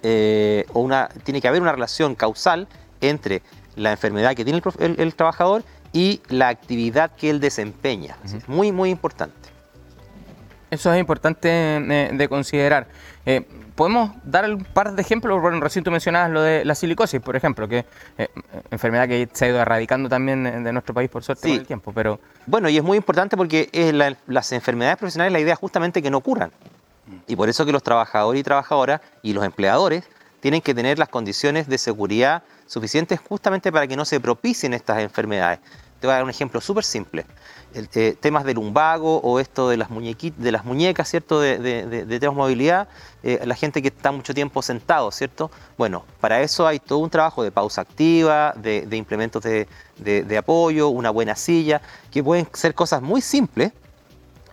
eh, 0.04 0.66
o 0.74 0.82
una, 0.82 1.08
tiene 1.24 1.42
que 1.42 1.48
haber 1.48 1.62
una 1.62 1.72
relación 1.72 2.14
causal 2.16 2.68
entre 3.02 3.42
la 3.76 3.92
enfermedad 3.92 4.36
que 4.36 4.44
tiene 4.44 4.62
el, 4.80 4.84
el- 4.86 5.00
el 5.00 5.16
trabajador 5.16 5.64
y 5.94 6.22
la 6.30 6.50
actividad 6.50 7.12
que 7.12 7.30
él 7.30 7.40
desempeña. 7.40 8.18
Es 8.24 8.48
muy, 8.48 8.72
muy 8.72 8.90
importante. 8.90 9.50
Eso 10.72 10.92
es 10.92 11.00
importante 11.00 11.50
eh, 11.50 12.10
de 12.14 12.28
considerar. 12.28 12.88
Eh, 13.26 13.46
Podemos 13.76 14.12
dar 14.24 14.48
un 14.54 14.64
par 14.64 14.94
de 14.94 15.02
ejemplos. 15.02 15.42
Bueno, 15.42 15.60
recién 15.60 15.84
tú 15.84 15.90
mencionabas 15.90 16.30
lo 16.30 16.44
de 16.44 16.64
la 16.64 16.76
silicosis, 16.76 17.20
por 17.20 17.36
ejemplo, 17.36 17.68
que 17.68 17.86
eh, 18.20 18.28
enfermedad 18.70 19.08
que 19.08 19.28
se 19.34 19.46
ha 19.46 19.48
ido 19.48 19.60
erradicando 19.60 20.08
también 20.10 20.46
eh, 20.46 20.60
de 20.60 20.72
nuestro 20.72 20.94
país 20.94 21.10
por 21.10 21.24
suerte 21.24 21.48
Sí. 21.48 21.54
con 21.54 21.60
el 21.62 21.66
tiempo. 21.66 21.92
Pero 21.92 22.20
Bueno, 22.46 22.70
y 22.70 22.78
es 22.78 22.84
muy 22.84 22.98
importante 22.98 23.36
porque 23.36 23.70
es 23.72 23.92
la- 23.92 24.16
las 24.28 24.52
enfermedades 24.52 24.98
profesionales, 25.00 25.34
la 25.34 25.40
idea 25.40 25.54
es 25.54 25.60
justamente 25.60 26.04
que 26.04 26.12
no 26.12 26.20
ocurran. 26.20 26.52
Y 27.28 27.36
por 27.36 27.50
eso 27.50 27.66
que 27.66 27.72
los 27.72 27.84
trabajadores 27.84 28.40
y 28.40 28.44
trabajadoras 28.44 29.02
y 29.22 29.34
los 29.34 29.44
empleadores 29.44 30.06
tienen 30.40 30.62
que 30.62 30.74
tener 30.74 31.00
las 31.00 31.10
condiciones 31.10 31.68
de 31.68 31.78
seguridad 31.78 32.44
suficientes 32.66 33.20
justamente 33.20 33.72
para 33.72 33.88
que 33.88 33.96
no 33.96 34.06
se 34.06 34.20
propicien 34.20 34.74
estas 34.74 35.00
enfermedades. 35.00 35.60
Te 36.00 36.08
voy 36.08 36.12
a 36.12 36.16
dar 36.16 36.24
un 36.24 36.30
ejemplo 36.30 36.60
súper 36.60 36.84
simple. 36.84 37.26
Eh, 37.74 38.16
temas 38.20 38.44
del 38.44 38.56
lumbago 38.56 39.20
o 39.22 39.40
esto 39.40 39.70
de 39.70 39.78
las, 39.78 39.88
de 39.90 40.52
las 40.52 40.64
muñecas, 40.66 41.10
¿cierto? 41.10 41.40
De, 41.40 41.58
de, 41.58 41.88
de- 41.88 42.06
de 42.06 42.20
de 42.20 42.30
movilidad, 42.30 42.88
eh, 43.24 43.40
la 43.46 43.56
gente 43.56 43.82
que 43.82 43.88
está 43.88 44.12
mucho 44.12 44.34
tiempo 44.34 44.62
sentado, 44.62 45.12
¿cierto? 45.12 45.50
Bueno, 45.78 46.06
para 46.20 46.42
eso 46.42 46.68
hay 46.68 46.80
todo 46.80 47.00
un 47.00 47.10
trabajo 47.10 47.42
de 47.44 47.52
pausa 47.52 47.82
activa, 47.82 48.54
de, 48.58 48.86
de 48.86 48.98
implementos 48.98 49.42
de, 49.44 49.68
de- 49.98 50.24
de 50.24 50.38
apoyo, 50.38 50.90
una 50.90 51.10
buena 51.10 51.36
silla, 51.36 51.82
que 52.12 52.22
pueden 52.24 52.48
ser 52.54 52.76
cosas 52.76 53.02
muy 53.02 53.22
simples, 53.22 53.72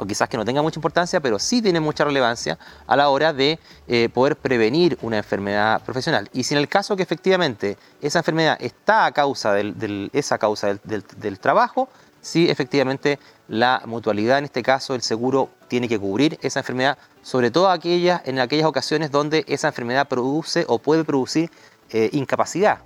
o 0.01 0.07
quizás 0.07 0.29
que 0.29 0.39
no 0.39 0.45
tenga 0.47 0.63
mucha 0.63 0.79
importancia, 0.79 1.21
pero 1.21 1.39
sí 1.39 1.61
tiene 1.61 1.79
mucha 1.79 2.05
relevancia 2.05 2.59
a 2.87 2.97
la 2.97 3.11
hora 3.11 3.35
de 3.35 3.59
eh, 3.87 4.09
poder 4.09 4.35
prevenir 4.35 4.99
una 5.03 5.19
enfermedad 5.19 5.83
profesional. 5.83 6.29
Y 6.33 6.43
si 6.43 6.55
en 6.55 6.59
el 6.61 6.69
caso 6.69 6.97
que 6.97 7.03
efectivamente 7.03 7.77
esa 8.01 8.21
enfermedad 8.21 8.57
está 8.61 9.05
a 9.05 9.13
causa 9.13 9.53
del, 9.53 10.11
esa 10.15 10.39
causa 10.39 10.79
del, 10.83 11.39
trabajo, 11.39 11.91
sí 12.23 12.49
efectivamente 12.49 13.19
la 13.47 13.83
mutualidad, 13.85 14.39
en 14.39 14.45
este 14.45 14.63
caso 14.63 14.95
el 14.95 15.03
seguro, 15.03 15.51
tiene 15.69 15.87
que 15.87 15.99
cubrir 15.99 16.39
esa 16.41 16.61
enfermedad, 16.61 16.97
sobre 17.21 17.51
todo 17.51 17.69
aquellas, 17.69 18.23
en 18.25 18.39
aquellas 18.39 18.67
ocasiones 18.67 19.11
donde 19.11 19.45
esa 19.49 19.69
enfermedad 19.69 20.09
produce 20.09 20.65
o 20.67 20.79
puede 20.79 21.05
producir 21.05 21.51
eh, 21.91 22.09
incapacidad, 22.13 22.79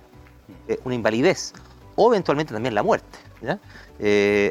eh, 0.67 0.79
una 0.83 0.95
invalidez 0.95 1.53
o 1.95 2.11
eventualmente 2.11 2.53
también 2.53 2.75
la 2.75 2.83
muerte. 2.83 3.17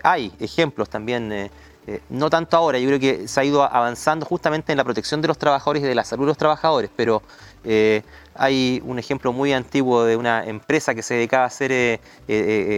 hay 0.02 0.32
ejemplos 0.40 0.88
también, 0.88 1.50
eh, 1.86 2.00
no 2.08 2.30
tanto 2.30 2.56
ahora, 2.56 2.78
yo 2.78 2.88
creo 2.88 3.00
que 3.00 3.28
se 3.28 3.40
ha 3.40 3.44
ido 3.44 3.62
avanzando 3.62 4.26
justamente 4.26 4.72
en 4.72 4.78
la 4.78 4.84
protección 4.84 5.20
de 5.20 5.28
los 5.28 5.38
trabajadores 5.38 5.82
y 5.82 5.86
de 5.86 5.94
la 5.94 6.04
salud 6.04 6.24
de 6.24 6.28
los 6.28 6.38
trabajadores, 6.38 6.90
pero 6.94 7.22
eh, 7.64 8.02
hay 8.34 8.82
un 8.84 8.98
ejemplo 8.98 9.32
muy 9.32 9.52
antiguo 9.52 10.04
de 10.04 10.16
una 10.16 10.44
empresa 10.44 10.94
que 10.94 11.02
se 11.02 11.14
dedicaba 11.14 11.44
a 11.44 11.46
hacer 11.46 11.72
eh, 11.72 12.00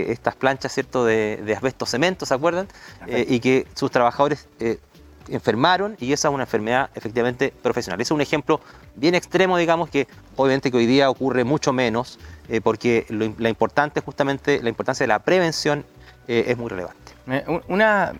estas 0.09 0.35
planchas 0.35 0.73
¿cierto? 0.73 1.05
De, 1.05 1.41
de 1.45 1.55
asbesto 1.55 1.87
cemento, 1.87 2.27
¿se 2.27 2.35
acuerdan? 2.35 2.69
Y 3.07 3.41
que 3.41 3.67
sus 3.75 3.91
trabajadores 3.91 4.49
enfermaron 5.29 5.97
y 6.01 6.13
esa 6.13 6.29
es 6.29 6.35
una 6.35 6.45
enfermedad 6.45 6.91
efectivamente 6.95 7.53
profesional. 7.63 8.01
Ese 8.01 8.09
es 8.09 8.13
un 8.13 8.21
ejemplo 8.21 8.61
bien 8.95 9.15
extremo, 9.15 9.57
digamos, 9.57 9.91
que 9.91 10.07
obviamente 10.37 10.71
que 10.71 10.77
hoy 10.77 10.87
día 10.87 11.11
ocurre 11.11 11.45
mucho 11.45 11.73
menos, 11.73 12.19
eh, 12.49 12.61
porque 12.61 13.07
lo 13.09 13.33
la 13.39 13.49
importante, 13.49 14.01
justamente, 14.01 14.61
la 14.63 14.69
importancia 14.69 15.05
de 15.05 15.09
la 15.09 15.19
prevención 15.19 15.85
eh, 16.29 16.45
es 16.49 16.57
muy 16.59 16.69
relevante. 16.69 17.13
eh, 17.29 17.45
un- 17.49 17.63
una, 17.69 18.13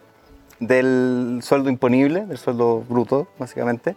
del 0.62 1.40
sueldo 1.42 1.68
imponible, 1.68 2.24
del 2.24 2.38
sueldo 2.38 2.84
bruto, 2.88 3.28
básicamente. 3.38 3.96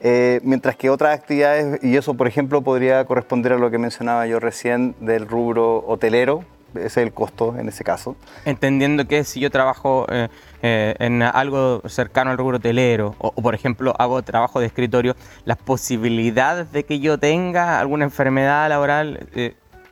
Eh, 0.00 0.40
mientras 0.42 0.76
que 0.76 0.90
otras 0.90 1.18
actividades, 1.18 1.82
y 1.82 1.96
eso 1.96 2.14
por 2.14 2.26
ejemplo 2.26 2.62
podría 2.62 3.04
corresponder 3.04 3.54
a 3.54 3.58
lo 3.58 3.70
que 3.70 3.78
mencionaba 3.78 4.26
yo 4.26 4.40
recién 4.40 4.94
del 5.00 5.26
rubro 5.26 5.84
hotelero, 5.86 6.44
ese 6.74 6.86
es 6.86 6.96
el 6.98 7.12
costo 7.12 7.56
en 7.58 7.68
ese 7.68 7.84
caso. 7.84 8.16
Entendiendo 8.44 9.06
que 9.06 9.24
si 9.24 9.40
yo 9.40 9.50
trabajo 9.50 10.06
eh, 10.10 10.28
eh, 10.62 10.94
en 10.98 11.22
algo 11.22 11.82
cercano 11.86 12.30
al 12.30 12.36
rubro 12.36 12.58
hotelero 12.58 13.14
o, 13.18 13.32
por 13.32 13.54
ejemplo 13.54 13.94
hago 13.98 14.20
trabajo 14.22 14.60
de 14.60 14.66
escritorio, 14.66 15.16
las 15.44 15.56
posibilidades 15.56 16.72
de 16.72 16.84
que 16.84 16.98
yo 16.98 17.18
tenga 17.18 17.80
alguna 17.80 18.04
enfermedad 18.04 18.68
laboral 18.68 19.26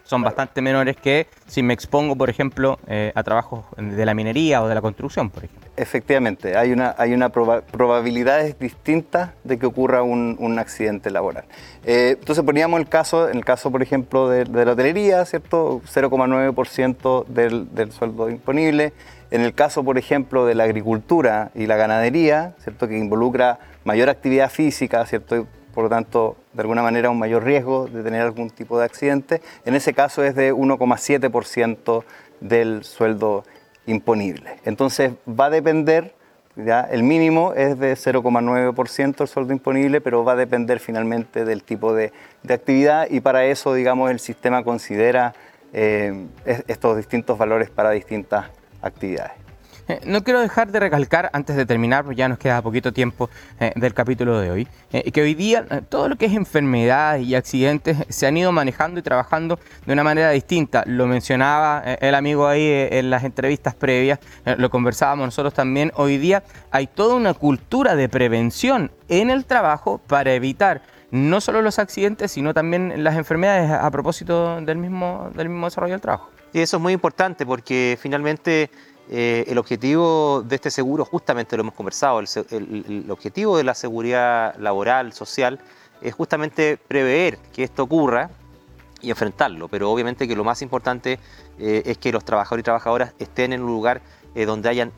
son 0.05 0.23
bastante 0.23 0.61
menores 0.62 0.97
que 0.97 1.27
si 1.47 1.62
me 1.62 1.75
expongo, 1.75 2.14
por 2.14 2.29
ejemplo, 2.31 2.79
eh, 2.87 3.11
a 3.14 3.23
trabajos 3.23 3.64
de 3.77 4.05
la 4.07 4.14
minería 4.14 4.62
o 4.62 4.69
de 4.69 4.75
la 4.75 4.81
construcción, 4.83 5.31
por 5.31 5.45
ejemplo. 5.45 5.64
Efectivamente, 5.77 6.57
hay 6.57 6.71
una, 6.73 6.95
hay 6.99 7.14
una 7.14 7.33
proba- 7.33 7.62
probabilidades 7.62 8.57
distintas 8.59 9.31
de 9.43 9.59
que 9.59 9.67
ocurra 9.67 10.03
un, 10.03 10.37
un 10.38 10.59
accidente 10.59 11.11
laboral. 11.11 11.45
Eh, 11.85 12.17
entonces 12.19 12.45
poníamos 12.45 12.79
el 12.81 12.88
caso, 12.88 13.29
en 13.29 13.38
el 13.38 13.45
caso, 13.45 13.73
por 13.73 13.83
ejemplo, 13.83 14.29
de, 14.29 14.45
de 14.45 14.64
la 14.64 14.73
hotelería, 14.73 15.25
¿cierto? 15.25 15.81
0,9% 15.93 17.25
del, 17.27 17.75
del 17.75 17.93
sueldo 17.93 18.29
imponible. 18.31 18.93
En 19.31 19.40
el 19.40 19.55
caso, 19.55 19.83
por 19.83 19.99
ejemplo, 19.99 20.47
de 20.47 20.55
la 20.55 20.64
agricultura 20.64 21.51
y 21.55 21.67
la 21.67 21.77
ganadería, 21.77 22.55
¿cierto? 22.62 22.87
Que 22.87 22.99
involucra 22.99 23.59
mayor 23.85 24.09
actividad 24.09 24.51
física, 24.51 25.05
¿cierto? 25.07 25.47
Por 25.74 25.84
lo 25.84 25.90
tanto, 25.90 26.37
de 26.52 26.60
alguna 26.62 26.82
manera 26.82 27.10
un 27.10 27.18
mayor 27.18 27.42
riesgo 27.44 27.87
de 27.87 28.02
tener 28.02 28.22
algún 28.22 28.50
tipo 28.50 28.78
de 28.78 28.84
accidente. 28.84 29.42
En 29.64 29.74
ese 29.74 29.92
caso 29.92 30.22
es 30.22 30.34
de 30.37 30.52
1,7% 30.54 32.04
del 32.40 32.84
sueldo 32.84 33.44
imponible. 33.87 34.56
Entonces 34.64 35.12
va 35.28 35.46
a 35.46 35.50
depender, 35.50 36.14
ya 36.56 36.82
el 36.82 37.02
mínimo 37.02 37.52
es 37.54 37.78
de 37.78 37.94
0,9% 37.96 39.20
el 39.22 39.28
sueldo 39.28 39.52
imponible, 39.52 40.00
pero 40.00 40.24
va 40.24 40.32
a 40.32 40.37
depender 40.37 40.78
finalmente 40.78 41.44
del 41.44 41.62
tipo 41.64 41.92
de, 41.92 42.12
actividad 42.48 43.08
y 43.10 43.20
para 43.20 43.44
eso, 43.46 43.74
digamos, 43.74 44.10
el 44.10 44.20
sistema 44.20 44.62
considera 44.62 45.34
eh, 45.72 46.26
es- 46.44 46.62
estos 46.68 46.96
distintos 46.96 47.37
valores 47.37 47.68
para 47.68 47.90
distintas 47.90 48.46
actividades. 48.80 49.43
Eh, 49.87 50.01
no 50.07 50.25
quiero 50.25 50.40
dejar 50.40 50.70
de 50.73 50.81
recalcar, 50.81 51.31
antes 51.33 51.57
de 51.57 51.66
terminar, 51.66 52.05
porque 52.05 52.16
ya 52.16 52.29
nos 52.29 52.38
queda 52.38 52.62
poquito 52.62 52.92
tiempo 52.92 53.29
eh, 53.61 53.73
del 53.77 53.92
capítulo 53.92 54.40
de 54.40 54.51
hoy, 54.51 54.68
eh, 54.92 55.11
que 55.12 55.20
hoy 55.20 55.35
día 55.35 55.66
todo 55.88 56.09
lo 56.09 56.16
que 56.16 56.27
es 56.27 56.33
enfermedades 56.33 57.27
y 57.27 57.35
accidentes 57.35 57.99
se 58.09 58.27
han 58.27 58.37
ido 58.37 58.51
manejando 58.51 59.01
y 59.01 59.03
trabajando 59.03 59.59
de 59.85 59.92
una 59.92 60.03
manera 60.03 60.31
distinta. 60.31 60.85
Lo 60.87 61.07
mencionaba 61.07 61.83
el 61.85 62.14
amigo 62.14 62.47
ahí 62.47 62.66
en 62.90 63.11
las 63.11 63.25
entrevistas 63.25 63.75
previas, 63.75 64.18
lo 64.57 64.70
conversábamos 64.70 65.27
nosotros 65.27 65.53
también. 65.53 65.92
Hoy 65.97 66.18
día 66.18 66.42
hay 66.70 66.87
toda 66.87 67.14
una 67.14 67.35
cultura 67.35 67.94
de 67.94 68.09
prevención 68.09 68.90
en 69.09 69.31
el 69.31 69.44
trabajo 69.44 70.01
para 70.07 70.33
evitar 70.33 70.83
no 71.11 71.40
solo 71.40 71.62
los 71.62 71.79
accidentes, 71.79 72.33
sino 72.33 72.55
también 72.55 73.05
las 73.05 73.16
enfermedades 73.16 73.70
a 73.70 73.90
propósito 73.90 74.61
del 74.61 74.79
mismo, 74.79 75.31
del 75.35 75.49
mismo 75.49 75.66
desarrollo 75.66 75.92
del 75.92 76.01
trabajo. 76.01 76.31
Y 76.53 76.61
eso 76.61 76.77
es 76.77 76.83
muy 76.83 76.92
importante 76.92 77.44
porque 77.44 77.99
finalmente 78.01 78.70
eh, 79.11 79.45
el 79.49 79.59
objetivo 79.59 80.43
de 80.47 80.57
este 80.57 80.71
seguro, 80.71 81.05
justamente 81.05 81.57
lo 81.57 81.62
hemos 81.62 81.75
conversado, 81.75 82.21
el, 82.21 83.07
objetivo 83.11 83.57
de 83.57 83.64
la 83.64 83.75
seguridad 83.75 84.57
laboral, 84.59 85.12
social, 85.12 85.61
es 86.01 86.14
justamente 86.14 86.77
prever 86.77 87.38
que 87.53 87.64
esto 87.64 87.83
ocurra 87.83 88.31
y 89.01 89.11
enfrentarlo, 89.11 89.69
pero 89.69 89.90
obviamente 89.90 90.27
que 90.27 90.35
lo 90.35 90.45
más 90.45 90.62
importante 90.62 91.19
eh, 91.59 91.83
es 91.85 91.99
que 91.99 92.12
los 92.12 92.25
trabajadores 92.25 92.62
y 92.62 92.64
trabajadoras 92.64 93.12
estén 93.19 93.53
en 93.53 93.62
un 93.62 93.69
lugar 93.69 94.01
eh, 94.35 94.47
donde 94.47 94.69
hayan 94.69 94.90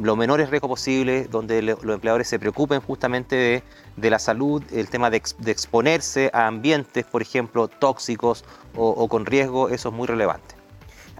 los 0.00 0.16
menores 0.16 0.50
riesgos 0.50 0.68
posibles, 0.68 1.28
donde 1.30 1.62
los 1.62 1.82
empleadores 1.82 2.28
se 2.28 2.38
preocupen 2.38 2.80
justamente 2.80 3.62
de, 3.96 4.10
la 4.10 4.20
salud, 4.20 4.62
el 4.72 4.88
tema 4.88 5.10
de, 5.10 5.16
exponerse 5.16 6.30
a 6.32 6.46
ambientes, 6.46 7.04
por 7.04 7.20
ejemplo, 7.20 7.66
tóxicos 7.66 8.44
o, 8.76 9.08
con 9.08 9.26
riesgo, 9.26 9.68
eso 9.68 9.88
es 9.88 9.94
muy 9.94 10.06
relevante. 10.06 10.54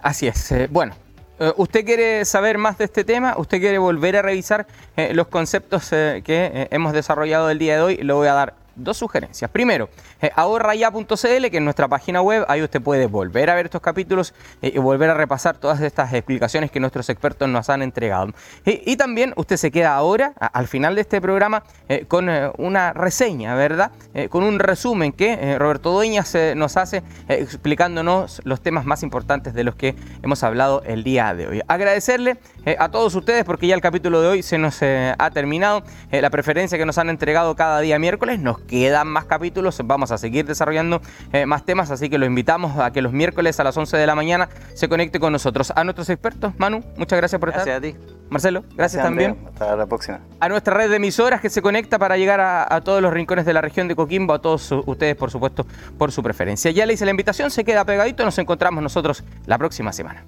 Así 0.01 0.27
es. 0.27 0.53
bueno, 0.69 0.93
eh, 0.93 1.08
¿Usted 1.55 1.85
quiere 1.85 2.25
saber 2.25 2.57
más 2.57 2.77
de 2.77 2.85
este 2.85 3.03
tema? 3.03 3.35
¿Usted 3.37 3.59
quiere 3.59 3.77
volver 3.77 4.17
a 4.17 4.21
revisar 4.21 4.67
eh, 4.97 5.13
los 5.13 5.27
conceptos 5.27 5.87
eh, 5.93 6.21
que 6.25 6.67
hemos 6.71 6.91
desarrollado 6.91 7.49
el 7.49 7.59
día 7.59 7.75
de 7.75 7.81
hoy? 7.81 7.97
Le 7.97 8.11
voy 8.11 8.27
a 8.27 8.33
dar 8.33 8.55
dos 8.79 8.97
sugerencias. 8.97 9.49
Primero, 9.51 9.89
eh, 10.21 10.31
ahorraya.cl, 10.35 11.05
que 11.49 11.57
es 11.57 11.61
nuestra 11.61 11.87
página 11.87 12.21
web, 12.21 12.45
ahí 12.47 12.61
usted 12.61 12.81
puede 12.81 13.07
volver 13.07 13.49
a 13.49 13.55
ver 13.55 13.65
estos 13.65 13.81
capítulos 13.81 14.33
eh, 14.61 14.71
y 14.75 14.79
volver 14.79 15.09
a 15.09 15.13
repasar 15.13 15.57
todas 15.57 15.81
estas 15.81 16.13
explicaciones 16.13 16.71
que 16.71 16.79
nuestros 16.79 17.09
expertos 17.09 17.47
nos 17.49 17.69
han 17.69 17.81
entregado. 17.81 18.31
Y, 18.65 18.97
también 18.99 19.33
usted 19.37 19.55
se 19.55 19.71
queda 19.71 19.95
ahora, 19.95 20.33
al 20.39 20.67
final 20.67 20.95
de 20.95 21.01
este 21.01 21.21
programa, 21.21 21.63
eh, 21.87 22.05
con 22.05 22.29
una 22.57 22.93
reseña, 22.93 23.55
¿verdad? 23.55 23.91
con 24.29 24.43
un 24.43 24.59
resumen 24.59 25.13
que 25.13 25.57
Roberto 25.57 25.91
Dueñas 25.91 26.35
nos 26.55 26.77
hace 26.77 27.03
explicándonos 27.29 28.41
los 28.43 28.61
temas 28.61 28.85
más 28.85 29.03
importantes 29.03 29.53
de 29.53 29.63
los 29.63 29.75
que 29.75 29.95
hemos 30.21 30.43
hablado 30.43 30.83
el 30.85 31.03
día 31.03 31.33
de 31.33 31.47
hoy. 31.47 31.61
Agradecerle 31.67 32.37
a 32.77 32.89
todos 32.89 33.15
ustedes 33.15 33.45
porque 33.45 33.67
ya 33.67 33.75
el 33.75 33.81
capítulo 33.81 34.21
de 34.21 34.27
hoy 34.27 34.43
se 34.43 34.57
nos 34.57 34.81
ha 34.81 35.29
terminado. 35.31 35.83
la 36.11 36.29
preferencia 36.29 36.77
que 36.77 36.85
nos 36.85 36.97
han 36.97 37.09
entregado 37.09 37.55
cada 37.55 37.79
día 37.79 37.97
miércoles 37.99 38.39
nos 38.39 38.59
quedan 38.69 39.07
más 39.07 39.25
capítulos, 39.25 39.81
vamos 39.83 40.11
a 40.11 40.17
seguir 40.17 40.45
desarrollando 40.45 41.01
eh, 41.33 41.45
más 41.45 41.65
temas, 41.65 41.91
así 41.91 42.09
que 42.09 42.17
lo 42.17 42.25
invitamos 42.25 42.77
a 42.77 42.91
que 42.91 43.01
los 43.01 43.11
miércoles 43.11 43.59
a 43.59 43.63
las 43.63 43.75
11 43.75 43.97
de 43.97 44.07
la 44.07 44.15
mañana 44.15 44.49
se 44.73 44.87
conecte 44.87 45.19
con 45.19 45.33
nosotros. 45.33 45.73
A 45.75 45.83
nuestros 45.83 46.09
expertos, 46.09 46.53
Manu, 46.57 46.83
muchas 46.95 47.17
gracias 47.17 47.39
por 47.39 47.49
estar. 47.49 47.65
Gracias 47.65 47.77
a 47.77 47.99
ti. 47.99 48.19
Marcelo, 48.29 48.63
gracias, 48.75 49.01
también. 49.01 49.37
Hasta 49.47 49.75
la 49.75 49.87
próxima. 49.87 50.19
A 50.39 50.49
nuestra 50.49 50.75
red 50.75 50.89
de 50.89 50.97
emisoras 50.97 51.41
que 51.41 51.49
se 51.49 51.61
conecta 51.63 51.97
para 51.97 52.15
llegar 52.15 52.39
a, 52.39 52.81
todos 52.81 53.01
los 53.01 53.11
rincones 53.11 53.45
de 53.45 53.53
la 53.53 53.61
región 53.61 53.87
de 53.87 53.95
Coquimbo, 53.95 54.33
a 54.33 54.39
todos 54.39 54.71
ustedes, 54.85 55.15
por 55.15 55.31
supuesto, 55.31 55.65
por 55.97 56.11
su 56.11 56.21
preferencia. 56.21 56.69
Ya 56.71 56.85
le 56.85 56.93
hice 56.93 57.05
la 57.05 57.11
invitación, 57.11 57.49
se 57.49 57.63
queda 57.63 57.83
pegadito, 57.85 58.23
nos 58.23 58.37
encontramos 58.37 58.83
nosotros 58.83 59.23
la 59.47 59.57
próxima 59.57 59.91
semana. 59.91 60.25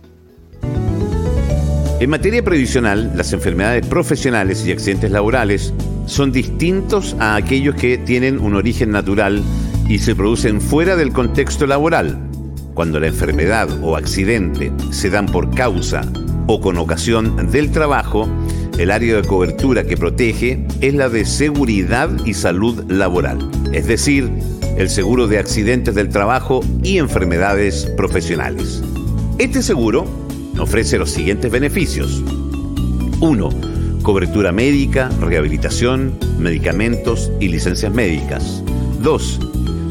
En 1.99 2.09
materia 2.09 2.43
previsional, 2.43 3.11
las 3.15 3.31
enfermedades 3.31 3.85
profesionales 3.85 4.65
y 4.65 4.71
accidentes 4.71 5.11
laborales 5.11 5.71
son 6.11 6.33
distintos 6.33 7.15
a 7.19 7.35
aquellos 7.35 7.75
que 7.75 7.97
tienen 7.97 8.37
un 8.39 8.55
origen 8.55 8.91
natural 8.91 9.41
y 9.87 9.99
se 9.99 10.13
producen 10.13 10.59
fuera 10.59 10.97
del 10.97 11.13
contexto 11.13 11.65
laboral. 11.65 12.19
Cuando 12.73 12.99
la 12.99 13.07
enfermedad 13.07 13.69
o 13.81 13.95
accidente 13.95 14.73
se 14.91 15.09
dan 15.09 15.25
por 15.25 15.55
causa 15.55 16.01
o 16.47 16.59
con 16.59 16.77
ocasión 16.77 17.49
del 17.49 17.71
trabajo, 17.71 18.27
el 18.77 18.91
área 18.91 19.15
de 19.15 19.27
cobertura 19.27 19.85
que 19.85 19.95
protege 19.95 20.67
es 20.81 20.93
la 20.93 21.07
de 21.07 21.23
seguridad 21.23 22.09
y 22.25 22.33
salud 22.33 22.91
laboral, 22.91 23.49
es 23.71 23.87
decir, 23.87 24.29
el 24.77 24.89
seguro 24.89 25.27
de 25.27 25.39
accidentes 25.39 25.95
del 25.95 26.09
trabajo 26.09 26.59
y 26.83 26.97
enfermedades 26.97 27.85
profesionales. 27.95 28.83
Este 29.37 29.61
seguro 29.61 30.05
ofrece 30.59 30.97
los 30.97 31.09
siguientes 31.09 31.49
beneficios. 31.49 32.21
1. 33.21 33.80
Cobertura 34.03 34.51
médica, 34.51 35.09
rehabilitación, 35.19 36.17
medicamentos 36.39 37.31
y 37.39 37.49
licencias 37.49 37.93
médicas. 37.93 38.63
2. 39.01 39.39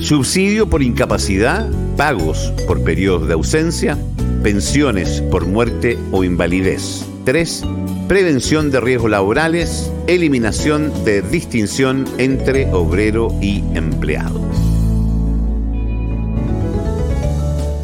Subsidio 0.00 0.68
por 0.68 0.82
incapacidad, 0.82 1.68
pagos 1.96 2.52
por 2.66 2.82
periodos 2.82 3.28
de 3.28 3.34
ausencia, 3.34 3.96
pensiones 4.42 5.20
por 5.30 5.46
muerte 5.46 5.96
o 6.10 6.24
invalidez. 6.24 7.06
3. 7.24 7.64
Prevención 8.08 8.72
de 8.72 8.80
riesgos 8.80 9.10
laborales, 9.10 9.92
eliminación 10.08 10.92
de 11.04 11.22
distinción 11.22 12.04
entre 12.18 12.72
obrero 12.72 13.28
y 13.40 13.62
empleado. 13.74 14.40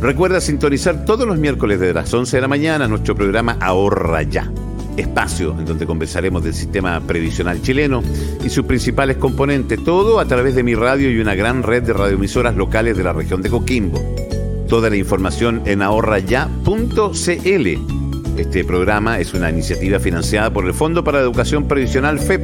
Recuerda 0.01 0.41
sintonizar 0.41 1.05
todos 1.05 1.27
los 1.27 1.39
miércoles 1.39 1.81
de 1.81 1.95
las 1.95 2.13
11 2.13 2.37
de 2.37 2.41
la 2.41 2.49
mañana 2.49 2.89
nuestro 2.89 3.15
programa 3.15 3.57
Ahorra 3.61 4.23
Ya, 4.23 4.51
espacio 4.97 5.55
en 5.59 5.65
donde 5.65 5.87
conversaremos 5.87 6.43
del 6.43 6.55
sistema 6.55 7.01
previsional 7.01 7.63
chileno 7.63 8.03
y 8.45 8.51
sus 8.51 8.67
principales 8.67 9.17
componentes, 9.17 9.83
todo 9.85 10.21
a 10.21 10.27
través 10.27 10.55
de 10.55 10.63
mi 10.63 10.75
radio 10.75 11.11
y 11.11 11.19
una 11.19 11.35
gran 11.35 11.63
red 11.63 11.83
de 11.83 11.93
radioemisoras 11.93 12.57
locales 12.57 12.97
de 12.97 13.05
la 13.05 13.13
región 13.13 13.43
de 13.43 13.51
Coquimbo. 13.51 14.03
Toda 14.69 14.91
la 14.91 14.97
información 14.97 15.63
en 15.67 15.83
ahorraya.cl. 15.83 17.67
Este 18.37 18.65
programa 18.65 19.21
es 19.21 19.33
una 19.33 19.51
iniciativa 19.51 19.99
financiada 19.99 20.53
por 20.53 20.67
el 20.67 20.75
Fondo 20.75 21.05
para 21.05 21.19
la 21.19 21.25
Educación 21.25 21.69
Previsional 21.69 22.19
FEP, 22.19 22.43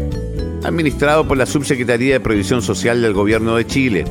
administrado 0.64 1.26
por 1.26 1.36
la 1.36 1.46
Subsecretaría 1.46 2.14
de 2.14 2.20
Previsión 2.20 2.62
Social 2.62 3.02
del 3.02 3.12
Gobierno 3.12 3.56
de 3.56 3.66
Chile 3.66 4.04